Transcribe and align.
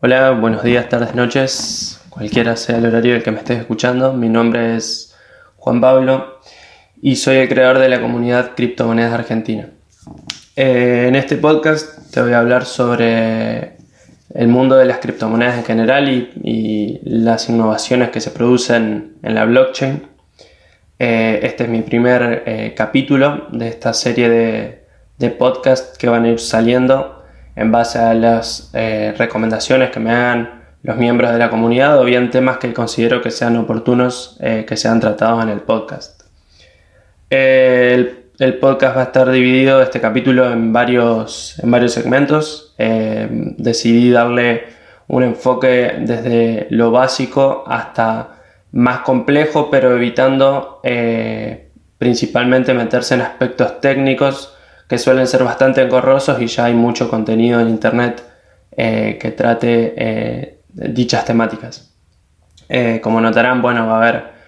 Hola, 0.00 0.30
buenos 0.30 0.62
días, 0.62 0.88
tardes, 0.88 1.16
noches, 1.16 2.00
cualquiera 2.08 2.54
sea 2.54 2.78
el 2.78 2.86
horario 2.86 3.16
el 3.16 3.24
que 3.24 3.32
me 3.32 3.38
estés 3.38 3.58
escuchando. 3.58 4.12
Mi 4.12 4.28
nombre 4.28 4.76
es 4.76 5.16
Juan 5.56 5.80
Pablo 5.80 6.38
y 7.02 7.16
soy 7.16 7.38
el 7.38 7.48
creador 7.48 7.80
de 7.80 7.88
la 7.88 8.00
comunidad 8.00 8.52
Criptomonedas 8.54 9.12
Argentina. 9.12 9.70
Eh, 10.54 11.06
en 11.08 11.16
este 11.16 11.36
podcast 11.36 12.12
te 12.12 12.22
voy 12.22 12.32
a 12.32 12.38
hablar 12.38 12.64
sobre 12.64 13.72
el 14.34 14.46
mundo 14.46 14.76
de 14.76 14.84
las 14.84 14.98
criptomonedas 14.98 15.58
en 15.58 15.64
general 15.64 16.08
y, 16.08 17.00
las 17.02 17.48
innovaciones 17.48 18.10
que 18.10 18.20
se 18.20 18.30
producen 18.30 19.16
en 19.24 19.34
la 19.34 19.46
blockchain. 19.46 20.06
Eh, 21.00 21.40
este 21.42 21.64
es 21.64 21.70
mi 21.70 21.82
primer 21.82 22.44
eh, 22.46 22.72
capítulo 22.76 23.48
de 23.50 23.66
esta 23.66 23.92
serie 23.92 24.28
de, 24.28 24.84
de 25.18 25.30
podcasts 25.30 25.98
que 25.98 26.08
van 26.08 26.24
a 26.24 26.28
ir 26.28 26.38
saliendo 26.38 27.17
en 27.58 27.72
base 27.72 27.98
a 27.98 28.14
las 28.14 28.70
eh, 28.72 29.12
recomendaciones 29.18 29.90
que 29.90 29.98
me 29.98 30.12
hagan 30.12 30.62
los 30.84 30.96
miembros 30.96 31.32
de 31.32 31.38
la 31.38 31.50
comunidad 31.50 31.98
o 31.98 32.04
bien 32.04 32.30
temas 32.30 32.58
que 32.58 32.72
considero 32.72 33.20
que 33.20 33.32
sean 33.32 33.56
oportunos 33.56 34.36
eh, 34.40 34.64
que 34.66 34.76
sean 34.76 35.00
tratados 35.00 35.42
en 35.42 35.48
el 35.48 35.60
podcast. 35.60 36.22
El, 37.28 38.14
podcast 38.60 38.96
va 38.96 39.00
a 39.00 39.04
estar 39.04 39.28
dividido, 39.32 39.82
este 39.82 40.00
capítulo, 40.00 40.52
en 40.52 40.72
varios, 40.72 41.58
en 41.58 41.72
varios 41.72 41.92
segmentos. 41.92 42.76
Eh, 42.78 43.26
decidí 43.58 44.10
darle 44.10 44.62
un 45.08 45.24
enfoque 45.24 45.96
desde 45.98 46.68
lo 46.70 46.92
básico 46.92 47.64
hasta 47.66 48.36
más 48.70 49.00
complejo, 49.00 49.68
pero 49.68 49.96
evitando 49.96 50.80
principalmente 51.98 52.72
meterse 52.72 53.14
en 53.14 53.22
aspectos 53.22 53.80
técnicos 53.80 54.54
que 54.88 54.98
suelen 54.98 55.26
ser 55.26 55.44
bastante 55.44 55.82
engorrosos 55.82 56.40
y 56.40 56.46
ya 56.46 56.64
hay 56.64 56.74
mucho 56.74 57.10
contenido 57.10 57.60
en 57.60 57.68
internet 57.68 58.22
eh, 58.72 59.18
que 59.20 59.30
trate 59.32 59.94
eh, 59.96 60.60
dichas 60.72 61.24
temáticas. 61.26 61.94
Eh, 62.68 63.00
como 63.02 63.20
notarán, 63.20 63.60
bueno, 63.60 63.86
va 63.86 63.94
a 63.94 64.08
haber 64.08 64.38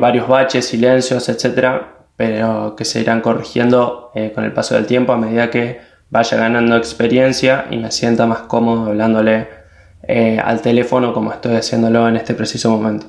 varios 0.00 0.26
baches, 0.26 0.66
silencios, 0.66 1.28
etcétera, 1.28 1.98
pero 2.16 2.74
que 2.76 2.84
se 2.84 3.00
irán 3.00 3.20
corrigiendo 3.20 4.10
con 4.34 4.44
el 4.44 4.52
paso 4.52 4.74
del 4.74 4.86
tiempo 4.86 5.12
a 5.12 5.18
medida 5.18 5.50
que 5.50 5.80
vaya 6.08 6.38
ganando 6.38 6.76
experiencia 6.76 7.66
y 7.70 7.76
me 7.76 7.90
sienta 7.90 8.26
más 8.26 8.40
cómodo 8.40 8.86
hablándole 8.86 9.48
al 10.42 10.62
teléfono 10.62 11.12
como 11.12 11.30
estoy 11.30 11.56
haciéndolo 11.56 12.08
en 12.08 12.16
este 12.16 12.32
preciso 12.32 12.70
momento. 12.70 13.08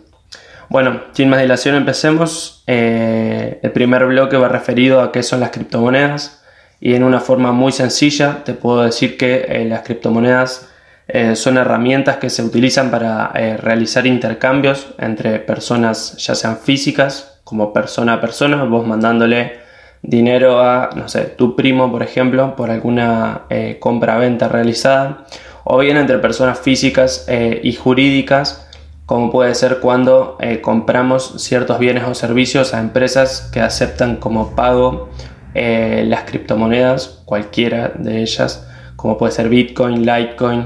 Bueno, 0.68 1.02
sin 1.14 1.30
más 1.30 1.40
dilación 1.40 1.76
empecemos. 1.76 2.64
el 2.68 3.72
primer 3.74 4.06
bloque 4.06 4.36
va 4.36 4.50
referido 4.50 5.02
a 5.02 5.14
qué 5.14 5.24
son 5.24 5.40
las 5.40 5.52
criptomonedas 5.52 6.41
y 6.82 6.96
en 6.96 7.04
una 7.04 7.20
forma 7.20 7.52
muy 7.52 7.72
sencilla 7.72 8.44
te 8.44 8.56
puedo 8.56 8.82
decir 8.82 9.16
que 9.16 9.46
eh, 9.48 9.66
las 9.66 9.84
criptomonedas 9.84 10.68
eh, 11.08 11.36
son 11.36 11.58
herramientas 11.58 12.18
que 12.18 12.32
se 12.32 12.44
utilizan 12.44 12.90
para 12.90 13.32
eh, 13.36 13.56
realizar 13.56 14.08
intercambios 14.08 14.88
entre 14.98 15.40
personas 15.40 16.18
ya 16.18 16.34
sean 16.34 16.58
físicas 16.58 17.40
como 17.44 17.72
persona 17.72 18.14
a 18.14 18.22
persona, 18.22 18.64
vos 18.64 18.88
mandándole 18.88 19.60
dinero 20.02 20.62
a, 20.62 20.90
no 20.96 21.08
sé, 21.08 21.22
tu 21.22 21.56
primo 21.56 21.92
por 21.92 22.02
ejemplo 22.02 22.56
por 22.56 22.72
alguna 22.72 23.44
compra-venta 23.80 24.48
realizada 24.48 25.26
o 25.64 25.78
bien 25.78 25.98
entre 25.98 26.18
personas 26.18 26.60
físicas 26.60 27.28
y 27.30 27.74
jurídicas 27.74 28.68
como 29.06 29.30
puede 29.30 29.54
ser 29.54 29.80
cuando 29.80 30.40
compramos 30.62 31.36
ciertos 31.38 31.78
bienes 31.78 32.06
o 32.06 32.16
servicios 32.16 32.74
a 32.74 32.80
empresas 32.80 33.50
que 33.54 33.60
aceptan 33.60 34.16
como 34.16 34.56
pago 34.56 35.10
eh, 35.54 36.04
las 36.08 36.24
criptomonedas, 36.24 37.22
cualquiera 37.26 37.92
de 37.96 38.22
ellas, 38.22 38.68
como 38.96 39.18
puede 39.18 39.32
ser 39.32 39.50
Bitcoin, 39.50 40.06
Litecoin 40.06 40.66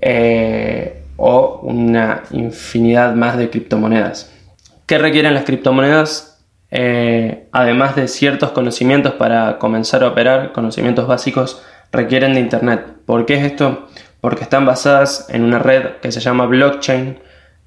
eh, 0.00 1.02
o 1.16 1.60
una 1.62 2.22
infinidad 2.30 3.14
más 3.14 3.36
de 3.36 3.50
criptomonedas. 3.50 4.32
¿Qué 4.86 4.98
requieren 4.98 5.34
las 5.34 5.44
criptomonedas? 5.44 6.42
Eh, 6.70 7.48
además 7.52 7.96
de 7.96 8.08
ciertos 8.08 8.52
conocimientos 8.52 9.14
para 9.14 9.58
comenzar 9.58 10.04
a 10.04 10.08
operar, 10.08 10.52
conocimientos 10.52 11.06
básicos, 11.06 11.62
requieren 11.92 12.34
de 12.34 12.40
Internet. 12.40 12.86
¿Por 13.04 13.26
qué 13.26 13.34
es 13.34 13.44
esto? 13.44 13.88
Porque 14.20 14.44
están 14.44 14.66
basadas 14.66 15.26
en 15.30 15.42
una 15.42 15.58
red 15.58 15.96
que 16.00 16.12
se 16.12 16.20
llama 16.20 16.46
blockchain, 16.46 17.18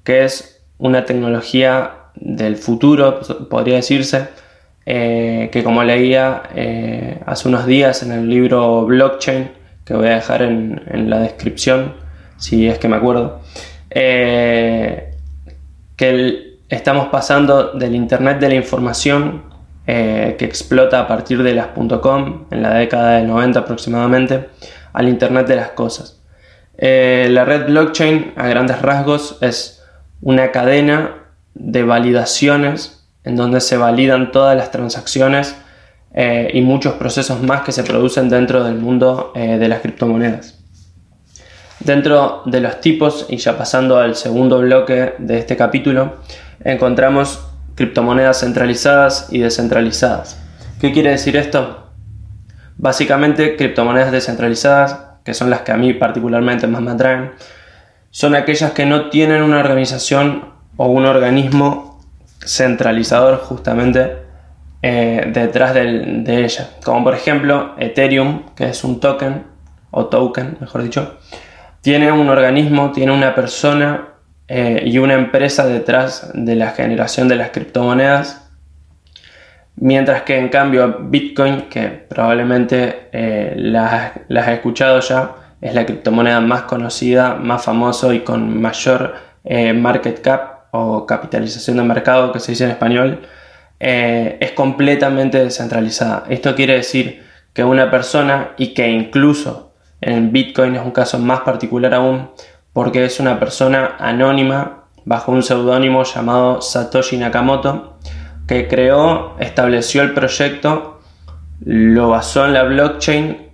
que 0.02 0.24
es 0.24 0.62
una 0.78 1.04
tecnología 1.04 1.92
del 2.14 2.56
futuro, 2.56 3.20
podría 3.50 3.76
decirse, 3.76 4.28
eh, 4.86 5.48
que 5.50 5.64
como 5.64 5.82
leía 5.82 6.42
eh, 6.54 7.18
hace 7.24 7.48
unos 7.48 7.64
días 7.64 8.02
en 8.02 8.12
el 8.12 8.28
libro 8.28 8.84
Blockchain, 8.84 9.50
que 9.84 9.94
voy 9.94 10.08
a 10.08 10.16
dejar 10.16 10.42
en, 10.42 11.08
la 11.08 11.20
descripción, 11.20 11.94
si 12.36 12.68
es 12.68 12.78
que 12.78 12.88
me 12.88 12.96
acuerdo, 12.96 13.40
eh, 13.90 15.14
que 15.96 16.58
estamos 16.68 17.08
pasando 17.08 17.72
del 17.72 17.94
Internet 17.94 18.38
de 18.40 18.48
la 18.48 18.54
información 18.54 19.54
que 19.86 20.36
explota 20.40 20.98
a 20.98 21.06
partir 21.06 21.42
de 21.42 21.54
las 21.54 21.68
.com 22.00 22.46
en 22.50 22.62
la 22.62 22.72
década 22.72 23.16
del 23.16 23.26
90 23.26 23.60
aproximadamente, 23.60 24.48
al 24.94 25.10
Internet 25.10 25.46
de 25.46 25.56
las 25.56 25.70
cosas. 25.70 26.22
la 26.78 27.44
red 27.44 27.66
blockchain, 27.66 28.32
a 28.36 28.48
grandes 28.48 28.80
rasgos, 28.80 29.36
es 29.42 29.84
una 30.22 30.52
cadena 30.52 31.26
de 31.52 31.82
validaciones 31.82 33.03
en 33.24 33.36
donde 33.36 33.60
se 33.60 33.76
validan 33.76 34.30
todas 34.30 34.56
las 34.56 34.70
transacciones 34.70 35.56
eh, 36.12 36.50
y 36.54 36.60
muchos 36.60 36.94
procesos 36.94 37.42
más 37.42 37.62
que 37.62 37.72
se 37.72 37.82
producen 37.82 38.28
dentro 38.28 38.62
del 38.62 38.76
mundo 38.76 39.32
eh, 39.34 39.58
de 39.58 39.68
las 39.68 39.80
criptomonedas. 39.80 40.60
Dentro 41.80 42.42
de 42.46 42.60
los 42.60 42.80
tipos, 42.80 43.26
y 43.28 43.36
ya 43.38 43.58
pasando 43.58 43.98
al 43.98 44.14
segundo 44.14 44.60
bloque 44.60 45.14
de 45.18 45.38
este 45.38 45.56
capítulo, 45.56 46.16
encontramos 46.62 47.40
criptomonedas 47.74 48.40
centralizadas 48.40 49.28
y 49.30 49.40
descentralizadas. 49.40 50.40
¿Qué 50.80 50.92
quiere 50.92 51.10
decir 51.10 51.36
esto? 51.36 51.90
Básicamente, 52.76 53.56
criptomonedas 53.56 54.12
descentralizadas, 54.12 54.98
que 55.24 55.34
son 55.34 55.50
las 55.50 55.62
que 55.62 55.72
a 55.72 55.76
mí 55.76 55.94
particularmente 55.94 56.66
más 56.66 56.82
me 56.82 56.92
atraen, 56.92 57.32
son 58.10 58.34
aquellas 58.36 58.72
que 58.72 58.86
no 58.86 59.10
tienen 59.10 59.42
una 59.42 59.58
organización 59.58 60.50
o 60.76 60.86
un 60.86 61.06
organismo 61.06 61.93
centralizador 62.44 63.38
justamente 63.38 64.24
eh, 64.86 65.30
detrás 65.32 65.72
de 65.72 66.44
ella. 66.44 66.68
Como 66.84 67.04
por 67.04 67.14
ejemplo 67.14 67.74
Ethereum, 67.78 68.54
que 68.54 68.68
es 68.68 68.84
un 68.84 69.00
token, 69.00 69.44
o 69.90 70.06
token, 70.06 70.58
mejor 70.60 70.82
dicho, 70.82 71.16
tiene 71.80 72.12
un 72.12 72.28
organismo, 72.28 72.92
tiene 72.92 73.12
una 73.12 73.34
persona 73.34 74.08
eh, 74.46 74.82
y 74.84 74.98
una 74.98 75.14
empresa 75.14 75.66
detrás 75.66 76.30
de 76.34 76.54
la 76.54 76.72
generación 76.72 77.28
de 77.28 77.36
las 77.36 77.48
criptomonedas. 77.48 78.50
Mientras 79.76 80.20
que 80.22 80.38
en 80.38 80.50
cambio 80.50 80.98
Bitcoin, 81.00 81.62
que 81.70 81.88
probablemente 81.88 83.08
eh, 83.12 83.54
las, 83.56 84.12
las 84.28 84.48
he 84.48 84.52
escuchado 84.52 85.00
ya, 85.00 85.30
es 85.62 85.74
la 85.74 85.86
criptomoneda 85.86 86.40
más 86.40 86.62
conocida, 86.62 87.36
más 87.36 87.64
famoso 87.64 88.12
y 88.12 88.20
con 88.20 88.60
mayor 88.60 89.14
market 89.74 90.20
cap 90.20 90.53
o 90.76 91.06
capitalización 91.06 91.76
de 91.76 91.84
mercado 91.84 92.32
que 92.32 92.40
se 92.40 92.50
dice 92.50 92.64
en 92.64 92.70
español, 92.70 93.20
eh, 93.78 94.38
es 94.40 94.50
completamente 94.52 95.38
descentralizada. 95.38 96.24
Esto 96.28 96.56
quiere 96.56 96.74
decir 96.74 97.22
que 97.52 97.62
una 97.62 97.92
persona 97.92 98.54
y 98.58 98.74
que 98.74 98.88
incluso 98.88 99.72
en 100.00 100.32
Bitcoin 100.32 100.74
es 100.74 100.82
un 100.82 100.90
caso 100.90 101.20
más 101.20 101.42
particular 101.42 101.94
aún 101.94 102.28
porque 102.72 103.04
es 103.04 103.20
una 103.20 103.38
persona 103.38 103.94
anónima 104.00 104.86
bajo 105.04 105.30
un 105.30 105.44
seudónimo 105.44 106.02
llamado 106.02 106.60
Satoshi 106.60 107.18
Nakamoto 107.18 107.98
que 108.48 108.66
creó, 108.66 109.36
estableció 109.38 110.02
el 110.02 110.12
proyecto, 110.12 110.98
lo 111.64 112.08
basó 112.08 112.46
en 112.46 112.52
la 112.52 112.64
blockchain 112.64 113.50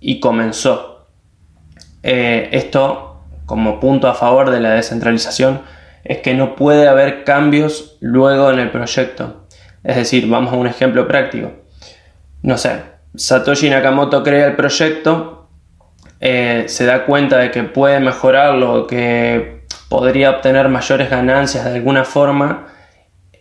y 0.00 0.20
comenzó. 0.20 1.06
Eh, 2.02 2.48
esto 2.52 3.20
como 3.44 3.78
punto 3.78 4.08
a 4.08 4.14
favor 4.14 4.50
de 4.50 4.60
la 4.60 4.70
descentralización 4.70 5.60
es 6.04 6.18
que 6.18 6.34
no 6.34 6.56
puede 6.56 6.88
haber 6.88 7.24
cambios 7.24 7.96
luego 8.00 8.50
en 8.50 8.58
el 8.58 8.70
proyecto. 8.70 9.46
Es 9.84 9.96
decir, 9.96 10.28
vamos 10.28 10.52
a 10.52 10.56
un 10.56 10.66
ejemplo 10.66 11.06
práctico. 11.06 11.52
No 12.42 12.58
sé, 12.58 12.82
Satoshi 13.14 13.70
Nakamoto 13.70 14.22
crea 14.22 14.46
el 14.46 14.56
proyecto, 14.56 15.48
eh, 16.20 16.64
se 16.66 16.86
da 16.86 17.04
cuenta 17.04 17.38
de 17.38 17.50
que 17.50 17.62
puede 17.64 18.00
mejorarlo, 18.00 18.86
que 18.86 19.62
podría 19.88 20.30
obtener 20.30 20.68
mayores 20.68 21.10
ganancias 21.10 21.64
de 21.64 21.72
alguna 21.72 22.04
forma 22.04 22.68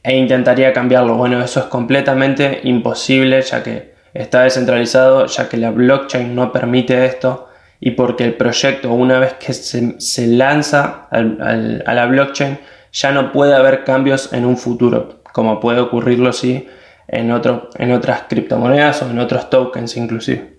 e 0.03 0.17
intentaría 0.17 0.73
cambiarlo. 0.73 1.15
Bueno, 1.15 1.41
eso 1.43 1.59
es 1.59 1.67
completamente 1.67 2.61
imposible 2.63 3.41
ya 3.41 3.63
que 3.63 3.93
está 4.13 4.41
descentralizado, 4.41 5.25
ya 5.27 5.47
que 5.47 5.57
la 5.57 5.71
blockchain 5.71 6.35
no 6.35 6.51
permite 6.51 7.05
esto 7.05 7.50
y 7.81 7.91
porque 7.91 8.23
el 8.23 8.35
proyecto 8.35 8.93
una 8.93 9.19
vez 9.19 9.33
que 9.33 9.51
se, 9.53 10.27
lanza 10.27 11.07
a 11.09 11.93
la 11.93 12.05
blockchain 12.05 12.59
ya 12.93 13.11
no 13.11 13.31
puede 13.33 13.55
haber 13.55 13.83
cambios 13.83 14.31
en 14.31 14.45
un 14.45 14.55
futuro, 14.55 15.21
como 15.33 15.59
puede 15.59 15.81
ocurrirlo 15.81 16.31
sí 16.31 16.67
en, 17.07 17.31
otro, 17.31 17.69
en 17.77 17.91
otras 17.91 18.23
criptomonedas 18.29 19.01
o 19.01 19.09
en 19.09 19.19
otros 19.19 19.49
tokens 19.49 19.97
inclusive. 19.97 20.53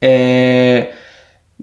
Eh, 0.00 0.92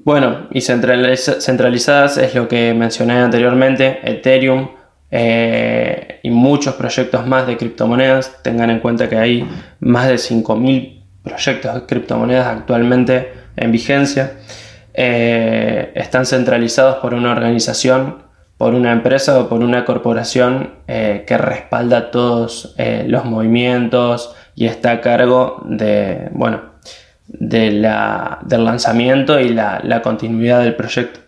Bueno, 0.04 0.48
y 0.52 0.62
centralizadas 0.62 2.18
es 2.18 2.36
lo 2.36 2.48
que 2.48 2.74
mencioné 2.74 3.14
anteriormente, 3.14 4.00
Ethereum 4.04 4.70
eh, 5.10 6.20
y 6.22 6.30
muchos 6.30 6.76
proyectos 6.76 7.26
más 7.26 7.48
de 7.48 7.58
criptomonedas. 7.58 8.44
Tengan 8.44 8.70
en 8.70 8.80
cuenta 8.80 9.08
que 9.08 9.18
hay 9.18 9.48
más 9.80 10.08
de 10.08 10.16
5.000 10.16 11.02
proyectos 11.24 11.74
de 11.74 11.86
criptomonedas 11.86 12.48
actualmente 12.48 13.45
en 13.56 13.72
vigencia. 13.72 14.34
Eh, 14.94 15.92
están 15.96 16.26
centralizados 16.26 16.98
por 16.98 17.14
una 17.14 17.32
organización, 17.32 18.24
por 18.58 18.74
una 18.74 18.92
empresa 18.92 19.40
o 19.40 19.50
por 19.50 19.62
una 19.62 19.84
corporación 19.86 20.76
eh, 20.88 21.26
que 21.28 21.38
respalda 21.38 22.12
todos 22.12 22.76
los 23.08 23.26
movimientos 23.26 24.34
y 24.56 24.66
está 24.68 24.92
a 24.92 25.02
cargo 25.02 25.62
de, 25.66 26.30
bueno, 26.32 26.76
del 27.28 27.82
lanzamiento 27.82 29.40
y 29.40 29.50
la, 29.50 30.02
continuidad 30.04 30.62
del 30.62 30.76
proyecto. 30.76 31.20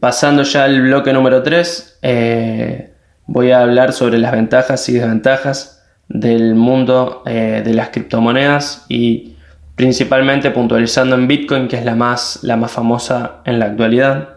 Pasando 0.00 0.42
ya 0.42 0.64
al 0.64 0.82
bloque 0.82 1.12
número 1.12 1.42
3, 1.42 1.98
eh, 2.02 2.94
voy 3.26 3.52
a 3.52 3.60
hablar 3.60 3.92
sobre 3.92 4.18
las 4.18 4.32
ventajas 4.32 4.88
y 4.88 4.94
desventajas 4.94 5.84
del 6.08 6.54
mundo 6.54 7.22
eh, 7.26 7.62
de 7.64 7.74
las 7.74 7.90
criptomonedas 7.90 8.84
y 8.88 9.31
principalmente 9.82 10.52
puntualizando 10.52 11.16
en 11.16 11.26
Bitcoin, 11.26 11.66
que 11.66 11.76
es 11.76 11.84
la 11.84 11.96
más, 11.96 12.38
la 12.42 12.56
más 12.56 12.70
famosa 12.70 13.40
en 13.44 13.58
la 13.58 13.64
actualidad. 13.64 14.36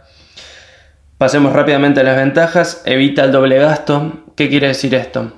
Pasemos 1.20 1.54
rápidamente 1.54 2.00
a 2.00 2.04
las 2.04 2.18
ventajas. 2.18 2.82
Evita 2.84 3.26
el 3.26 3.32
doble 3.32 3.60
gasto. 3.60 4.24
¿Qué 4.36 4.50
quiere 4.50 4.70
decir 4.70 4.96
esto? 4.96 5.34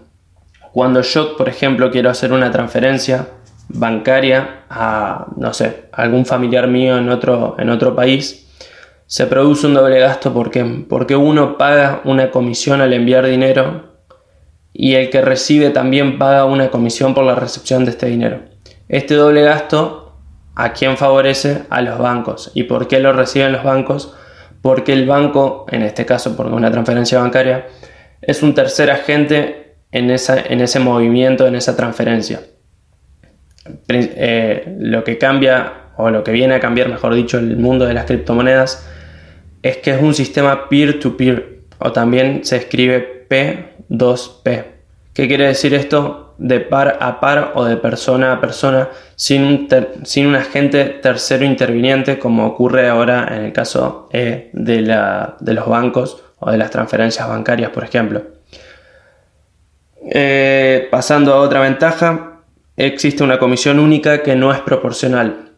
Cuando 0.71 1.01
yo, 1.01 1.35
por 1.35 1.49
ejemplo, 1.49 1.91
quiero 1.91 2.09
hacer 2.09 2.31
una 2.31 2.49
transferencia 2.51 3.27
bancaria 3.67 4.61
a, 4.69 5.27
no 5.35 5.53
sé, 5.53 5.89
algún 5.91 6.25
familiar 6.25 6.69
mío 6.69 6.97
en 6.97 7.09
otro, 7.09 7.57
en 7.59 7.69
otro 7.69 7.93
país, 7.93 8.47
se 9.07 9.27
produce 9.27 9.67
un 9.67 9.73
doble 9.73 9.99
gasto 9.99 10.33
porque, 10.33 10.85
porque 10.87 11.17
uno 11.17 11.57
paga 11.57 11.99
una 12.05 12.31
comisión 12.31 12.79
al 12.79 12.93
enviar 12.93 13.25
dinero 13.25 13.97
y 14.71 14.95
el 14.95 15.09
que 15.09 15.21
recibe 15.21 15.69
también 15.71 16.17
paga 16.17 16.45
una 16.45 16.71
comisión 16.71 17.13
por 17.13 17.25
la 17.25 17.35
recepción 17.35 17.83
de 17.83 17.91
este 17.91 18.05
dinero. 18.05 18.55
Este 18.89 19.15
doble 19.15 19.43
gasto, 19.43 20.13
¿a 20.55 20.73
quién 20.73 20.97
favorece? 20.97 21.63
A 21.69 21.81
los 21.81 21.97
bancos. 21.99 22.51
¿Y 22.53 22.63
por 22.63 22.87
qué 22.87 22.99
lo 22.99 23.13
reciben 23.13 23.51
los 23.51 23.63
bancos? 23.63 24.15
Porque 24.61 24.93
el 24.93 25.05
banco, 25.05 25.65
en 25.69 25.83
este 25.83 26.05
caso 26.05 26.35
porque 26.35 26.53
una 26.53 26.71
transferencia 26.71 27.19
bancaria, 27.19 27.67
es 28.21 28.41
un 28.43 28.53
tercer 28.53 28.89
agente 28.89 29.75
en, 29.91 30.09
esa, 30.09 30.39
en 30.39 30.61
ese 30.61 30.79
movimiento, 30.79 31.47
en 31.47 31.55
esa 31.55 31.75
transferencia. 31.75 32.41
Eh, 33.89 34.75
lo 34.79 35.03
que 35.03 35.17
cambia, 35.17 35.73
o 35.97 36.09
lo 36.09 36.23
que 36.23 36.31
viene 36.31 36.55
a 36.55 36.59
cambiar, 36.59 36.89
mejor 36.89 37.13
dicho, 37.13 37.37
el 37.37 37.57
mundo 37.57 37.85
de 37.85 37.93
las 37.93 38.05
criptomonedas, 38.05 38.87
es 39.63 39.77
que 39.77 39.91
es 39.91 40.01
un 40.01 40.13
sistema 40.13 40.69
peer-to-peer, 40.69 41.59
o 41.79 41.91
también 41.91 42.45
se 42.45 42.57
escribe 42.57 43.27
P2P. 43.29 44.63
¿Qué 45.13 45.27
quiere 45.27 45.47
decir 45.47 45.73
esto? 45.73 46.26
De 46.37 46.59
par 46.59 46.97
a 47.01 47.19
par 47.19 47.53
o 47.55 47.65
de 47.65 47.77
persona 47.77 48.33
a 48.33 48.39
persona, 48.39 48.89
sin 49.15 49.43
un, 49.43 49.67
sin 50.03 50.27
un 50.27 50.35
agente 50.35 50.85
tercero 50.85 51.43
interviniente, 51.45 52.19
como 52.19 52.45
ocurre 52.45 52.87
ahora 52.87 53.27
en 53.31 53.45
el 53.45 53.53
caso 53.53 54.07
eh, 54.11 54.49
de, 54.53 54.81
de 55.39 55.53
los 55.53 55.67
bancos 55.67 56.23
o 56.39 56.51
de 56.51 56.57
las 56.57 56.69
transferencias 56.69 57.27
bancarias, 57.27 57.71
por 57.71 57.83
ejemplo. 57.83 58.21
Eh, 60.09 60.87
pasando 60.89 61.33
a 61.33 61.41
otra 61.41 61.59
ventaja, 61.59 62.41
existe 62.77 63.23
una 63.23 63.39
comisión 63.39 63.79
única 63.79 64.23
que 64.23 64.35
no 64.35 64.53
es 64.53 64.59
proporcional. 64.59 65.51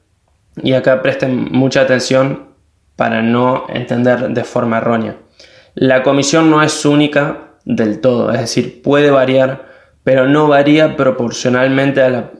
Y 0.61 0.73
acá 0.73 1.01
presten 1.01 1.51
mucha 1.51 1.81
atención 1.81 2.49
para 2.95 3.21
no 3.21 3.65
entender 3.69 4.29
de 4.29 4.43
forma 4.43 4.77
errónea. 4.77 5.17
La 5.75 6.03
comisión 6.03 6.49
no 6.49 6.63
es 6.63 6.85
única 6.85 7.51
del 7.63 8.01
todo, 8.01 8.31
es 8.31 8.41
decir, 8.41 8.81
puede 8.81 9.11
variar, 9.11 9.68
pero 10.09 10.27
no 10.27 10.47
varía 10.47 10.97
proporcionalmente 10.97 12.01
a 12.01 12.09
la, 12.09 12.31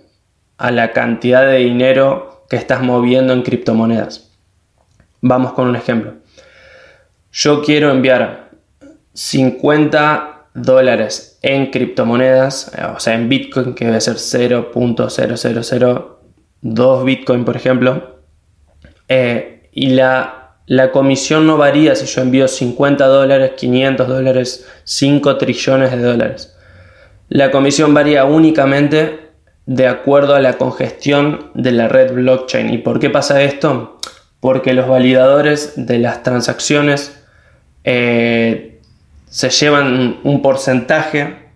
a 0.57 0.71
la 0.71 0.92
cantidad 0.92 1.45
de 1.45 1.57
dinero 1.57 2.48
que 2.50 2.56
estás 2.56 2.81
moviendo 2.81 3.31
en 3.31 3.44
criptomonedas. 3.44 4.31
Vamos 5.21 5.54
con 5.54 5.68
un 5.68 5.75
ejemplo. 5.75 6.16
Yo 7.31 7.62
quiero 7.62 7.92
enviar 7.92 8.50
50 9.13 10.48
dólares 10.56 11.38
en 11.44 11.69
criptomonedas, 11.69 12.71
o 12.95 13.00
sea, 13.00 13.13
en 13.13 13.30
Bitcoin, 13.30 13.75
que 13.75 13.86
debe 13.86 14.01
ser 14.01 14.15
0.0002 14.15 17.06
Bitcoin, 17.06 17.45
por 17.45 17.56
ejemplo, 17.56 18.15
eh, 19.07 19.69
y 19.72 19.89
la, 19.89 20.56
la 20.65 20.92
comisión 20.92 21.45
no 21.45 21.57
varía 21.57 21.95
si 21.95 22.07
yo 22.07 22.24
envío 22.24 22.48
50 22.48 23.06
dólares, 23.06 23.51
500 23.57 24.07
dólares, 24.07 24.68
5 24.86 25.38
trillones 25.38 25.92
de 25.92 26.01
dólares. 26.01 26.56
La 27.30 27.52
comisión 27.52 27.94
varía 27.94 28.26
únicamente 28.26 29.30
de 29.68 29.88
acuerdo 29.88 30.34
a 30.34 30.40
la 30.40 30.54
congestión 30.58 31.52
de 31.54 31.72
la 31.72 31.88
red 31.88 32.12
blockchain. 32.14 32.74
¿Y 32.74 32.80
por 32.80 33.00
qué 33.00 33.12
pasa 33.12 33.44
esto? 33.44 34.00
Porque 34.40 34.74
los 34.74 34.88
validadores 34.88 35.74
de 35.76 36.00
las 36.00 36.24
transacciones 36.24 37.24
eh, 37.84 38.80
se 39.30 39.50
llevan 39.52 40.20
un 40.24 40.42
porcentaje 40.42 41.50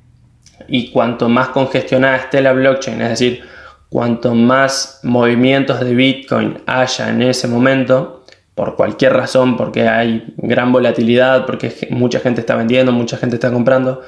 y 0.67 0.91
cuanto 0.91 1.27
más 1.27 1.49
congestionada 1.49 2.17
esté 2.17 2.41
la 2.41 2.53
blockchain, 2.53 3.01
es 3.01 3.09
decir, 3.09 3.43
cuanto 3.89 4.35
más 4.35 4.99
movimientos 5.03 5.79
de 5.79 5.93
Bitcoin 5.93 6.59
haya 6.65 7.09
en 7.09 7.21
ese 7.23 7.47
momento, 7.47 8.23
por 8.55 8.75
cualquier 8.75 9.13
razón, 9.13 9.57
porque 9.57 9.87
hay 9.87 10.33
gran 10.37 10.71
volatilidad, 10.71 11.45
porque 11.45 11.87
mucha 11.89 12.19
gente 12.19 12.41
está 12.41 12.55
vendiendo, 12.55 12.91
mucha 12.91 13.17
gente 13.17 13.35
está 13.35 13.51
comprando, 13.51 14.01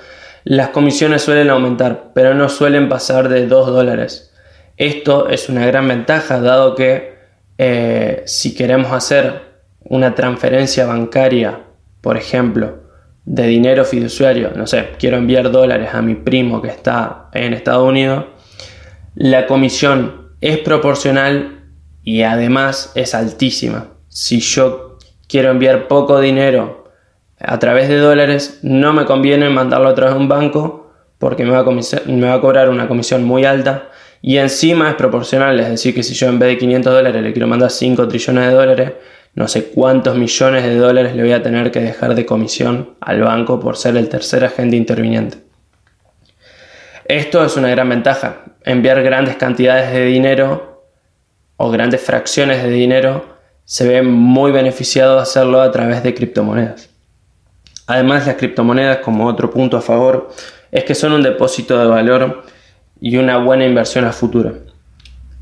las 0.45 0.69
comisiones 0.69 1.23
suelen 1.23 1.49
aumentar, 1.49 2.11
pero 2.13 2.35
no 2.35 2.49
suelen 2.49 2.87
pasar 2.87 3.29
de 3.29 3.47
2 3.47 3.67
dólares. 3.67 4.31
Esto 4.77 5.27
es 5.27 5.49
una 5.49 5.65
gran 5.65 5.87
ventaja, 5.87 6.39
dado 6.39 6.75
que 6.75 7.15
eh, 7.57 8.21
si 8.27 8.53
queremos 8.53 8.91
hacer 8.91 9.41
una 9.79 10.13
transferencia 10.13 10.85
bancaria, 10.85 11.61
por 11.99 12.15
ejemplo, 12.15 12.83
de 13.25 13.47
dinero 13.47 13.85
fiduciario, 13.85 14.51
no 14.55 14.67
sé, 14.67 14.89
quiero 14.99 15.17
enviar 15.17 15.51
dólares 15.51 15.89
a 15.93 16.03
mi 16.03 16.13
primo 16.13 16.61
que 16.61 16.67
está 16.67 17.29
en 17.33 17.53
Estados 17.53 17.87
Unidos, 17.87 18.25
la 19.15 19.47
comisión 19.47 20.33
es 20.41 20.59
proporcional 20.59 21.63
y 22.03 22.21
además 22.21 22.91
es 22.93 23.15
altísima. 23.15 23.93
Si 24.09 24.41
yo 24.41 24.99
quiero 25.27 25.49
enviar 25.49 25.87
poco 25.87 26.19
dinero 26.19 26.84
a 27.39 27.59
través 27.59 27.89
de 27.89 27.97
dólares, 27.97 28.59
no 28.63 28.93
me 28.93 29.05
conviene 29.05 29.49
mandarlo 29.49 29.89
a 29.89 29.95
través 29.95 30.15
de 30.15 30.21
un 30.21 30.27
banco 30.27 30.91
porque 31.17 31.43
me 31.43 31.51
va, 31.51 31.59
a 31.59 32.41
cobrar 32.41 32.69
una 32.69 32.87
comisión 32.87 33.23
muy 33.23 33.45
alta 33.45 33.89
y 34.21 34.37
encima 34.37 34.89
es 34.89 34.95
proporcional, 34.95 35.59
es 35.59 35.69
decir, 35.69 35.93
que 35.93 36.03
si 36.03 36.13
yo 36.13 36.27
en 36.27 36.39
vez 36.39 36.49
de 36.49 36.57
500 36.57 36.93
dólares 36.93 37.21
le 37.21 37.31
quiero 37.31 37.47
mandar 37.47 37.69
5 37.69 38.07
trillones 38.07 38.47
de 38.47 38.53
dólares, 38.53 38.91
no 39.33 39.47
sé 39.47 39.65
cuántos 39.65 40.15
millones 40.15 40.63
de 40.63 40.77
dólares 40.77 41.15
le 41.15 41.23
voy 41.23 41.33
a 41.33 41.43
tener 41.43 41.71
que 41.71 41.81
dejar 41.81 42.15
de 42.15 42.25
comisión 42.25 42.95
al 43.01 43.21
banco 43.21 43.59
por 43.59 43.77
ser 43.77 43.97
el 43.97 44.09
tercer 44.09 44.45
agente 44.45 44.75
interviniente. 44.77 45.37
Esto 47.05 47.45
es 47.45 47.55
una 47.55 47.69
gran 47.69 47.89
ventaja. 47.89 48.45
Enviar 48.63 49.03
grandes 49.03 49.35
cantidades 49.35 49.91
de 49.91 50.05
dinero 50.05 50.83
o 51.57 51.69
grandes 51.69 52.01
fracciones 52.01 52.63
de 52.63 52.69
dinero 52.69 53.25
se 53.63 53.87
ve 53.87 54.01
muy 54.01 54.51
beneficiado 54.51 55.19
hacerlo 55.19 55.61
a 55.61 55.71
través 55.71 56.01
de 56.01 56.15
criptomonedas. 56.15 56.94
Además, 57.87 58.25
las 58.25 58.35
criptomonedas, 58.35 58.99
como 58.99 59.27
otro 59.27 59.51
punto 59.51 59.77
a 59.77 59.81
favor, 59.81 60.29
es 60.71 60.83
que 60.83 60.95
son 60.95 61.13
un 61.13 61.21
depósito 61.21 61.77
de 61.79 61.85
valor 61.85 62.43
y 62.99 63.17
una 63.17 63.37
buena 63.37 63.65
inversión 63.65 64.05
a 64.05 64.11
futuro. 64.11 64.53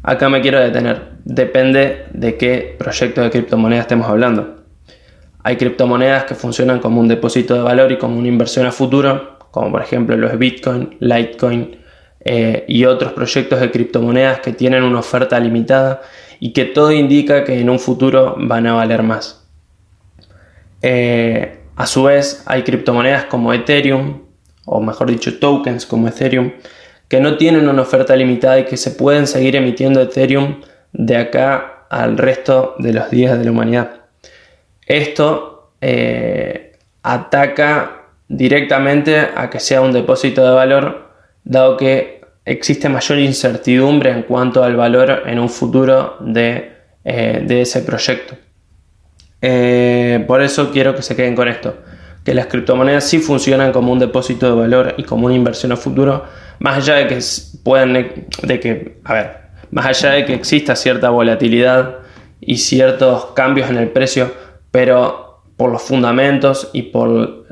Acá 0.03 0.27
me 0.27 0.41
quiero 0.41 0.59
detener. 0.59 1.13
Depende 1.23 2.07
de 2.11 2.35
qué 2.35 2.75
proyecto 2.77 3.21
de 3.21 3.29
criptomonedas 3.29 3.85
estemos 3.85 4.07
hablando. 4.07 4.63
Hay 5.43 5.55
criptomonedas 5.55 6.25
que 6.25 6.35
funcionan 6.35 6.79
como 6.79 6.99
un 6.99 7.07
depósito 7.07 7.53
de 7.53 7.61
valor 7.61 7.91
y 7.91 7.97
como 7.97 8.17
una 8.17 8.27
inversión 8.27 8.65
a 8.65 8.71
futuro, 8.71 9.37
como 9.51 9.71
por 9.71 9.81
ejemplo 9.81 10.15
los 10.17 10.37
Bitcoin, 10.37 10.97
Litecoin 10.99 11.77
eh, 12.21 12.65
y 12.67 12.85
otros 12.85 13.13
proyectos 13.13 13.59
de 13.59 13.71
criptomonedas 13.71 14.39
que 14.39 14.53
tienen 14.53 14.83
una 14.83 14.99
oferta 14.99 15.39
limitada 15.39 16.01
y 16.39 16.51
que 16.51 16.65
todo 16.65 16.91
indica 16.91 17.43
que 17.43 17.59
en 17.59 17.69
un 17.69 17.79
futuro 17.79 18.35
van 18.37 18.67
a 18.67 18.73
valer 18.73 19.03
más. 19.03 19.45
Eh, 20.81 21.62
a 21.75 21.85
su 21.85 22.03
vez, 22.03 22.43
hay 22.45 22.63
criptomonedas 22.63 23.25
como 23.25 23.53
Ethereum, 23.53 24.23
o 24.65 24.81
mejor 24.81 25.09
dicho, 25.09 25.39
tokens 25.39 25.85
como 25.85 26.07
Ethereum, 26.07 26.51
que 27.07 27.19
no 27.19 27.37
tienen 27.37 27.67
una 27.67 27.81
oferta 27.81 28.15
limitada 28.15 28.59
y 28.59 28.65
que 28.65 28.77
se 28.77 28.91
pueden 28.91 29.27
seguir 29.27 29.55
emitiendo 29.55 30.01
Ethereum 30.01 30.61
de 30.93 31.17
acá 31.17 31.85
al 31.89 32.17
resto 32.17 32.75
de 32.79 32.93
los 32.93 33.09
días 33.09 33.37
de 33.37 33.45
la 33.45 33.51
humanidad. 33.51 34.01
Esto 34.85 35.73
eh, 35.81 36.77
ataca 37.01 38.03
directamente 38.27 39.29
a 39.35 39.49
que 39.49 39.59
sea 39.59 39.81
un 39.81 39.91
depósito 39.91 40.43
de 40.43 40.51
valor, 40.51 41.09
dado 41.43 41.77
que 41.77 42.21
existe 42.45 42.89
mayor 42.89 43.19
incertidumbre 43.19 44.11
en 44.11 44.23
cuanto 44.23 44.63
al 44.63 44.75
valor 44.75 45.23
en 45.25 45.39
un 45.39 45.49
futuro 45.49 46.17
de 46.19 46.73
eh, 47.05 47.43
de 47.45 47.61
ese 47.61 47.81
proyecto. 47.81 48.35
Eh, 49.45 50.23
por 50.25 50.41
eso 50.41 50.71
quiero 50.71 50.95
que 50.95 51.01
se 51.01 51.17
queden 51.17 51.35
con 51.35 51.49
esto, 51.49 51.75
que 52.23 52.33
las 52.33 52.47
criptomonedas 52.47 53.03
sí 53.03 53.19
funcionan 53.19 53.73
como 53.73 53.91
un 53.91 53.99
depósito 53.99 54.45
de 54.45 54.53
valor 54.53 54.95
y 54.95 55.03
como 55.03 55.25
una 55.25 55.35
inversión 55.35 55.73
a 55.73 55.75
futuro, 55.75 56.23
más 56.59 56.77
allá 56.77 56.95
de 56.95 57.07
que 57.07 57.19
puedan, 57.61 57.91
de 57.93 58.59
que, 58.61 58.99
a 59.03 59.13
ver, 59.13 59.37
más 59.71 59.85
allá 59.85 60.11
de 60.11 60.25
que 60.25 60.33
exista 60.33 60.77
cierta 60.77 61.09
volatilidad 61.09 61.97
y 62.39 62.55
ciertos 62.55 63.33
cambios 63.35 63.69
en 63.69 63.75
el 63.75 63.89
precio, 63.89 64.31
pero 64.71 65.41
por 65.57 65.73
los 65.73 65.81
fundamentos 65.81 66.69
y 66.71 66.83
por, 66.83 67.45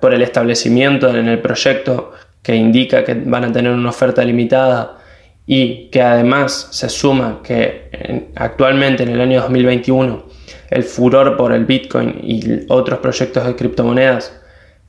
por 0.00 0.14
el 0.14 0.22
establecimiento 0.22 1.08
en 1.08 1.26
el 1.26 1.40
proyecto 1.40 2.12
que 2.44 2.54
indica 2.54 3.02
que 3.02 3.14
van 3.14 3.44
a 3.44 3.52
tener 3.52 3.72
una 3.72 3.90
oferta 3.90 4.24
limitada 4.24 4.98
y 5.46 5.88
que 5.90 6.00
además 6.00 6.68
se 6.70 6.88
suma 6.88 7.40
que 7.42 8.30
actualmente 8.36 9.02
en 9.02 9.08
el 9.08 9.20
año 9.20 9.40
2021 9.40 10.31
el 10.70 10.84
furor 10.84 11.36
por 11.36 11.52
el 11.52 11.64
Bitcoin 11.64 12.20
y 12.22 12.66
otros 12.68 12.98
proyectos 13.00 13.46
de 13.46 13.56
criptomonedas 13.56 14.38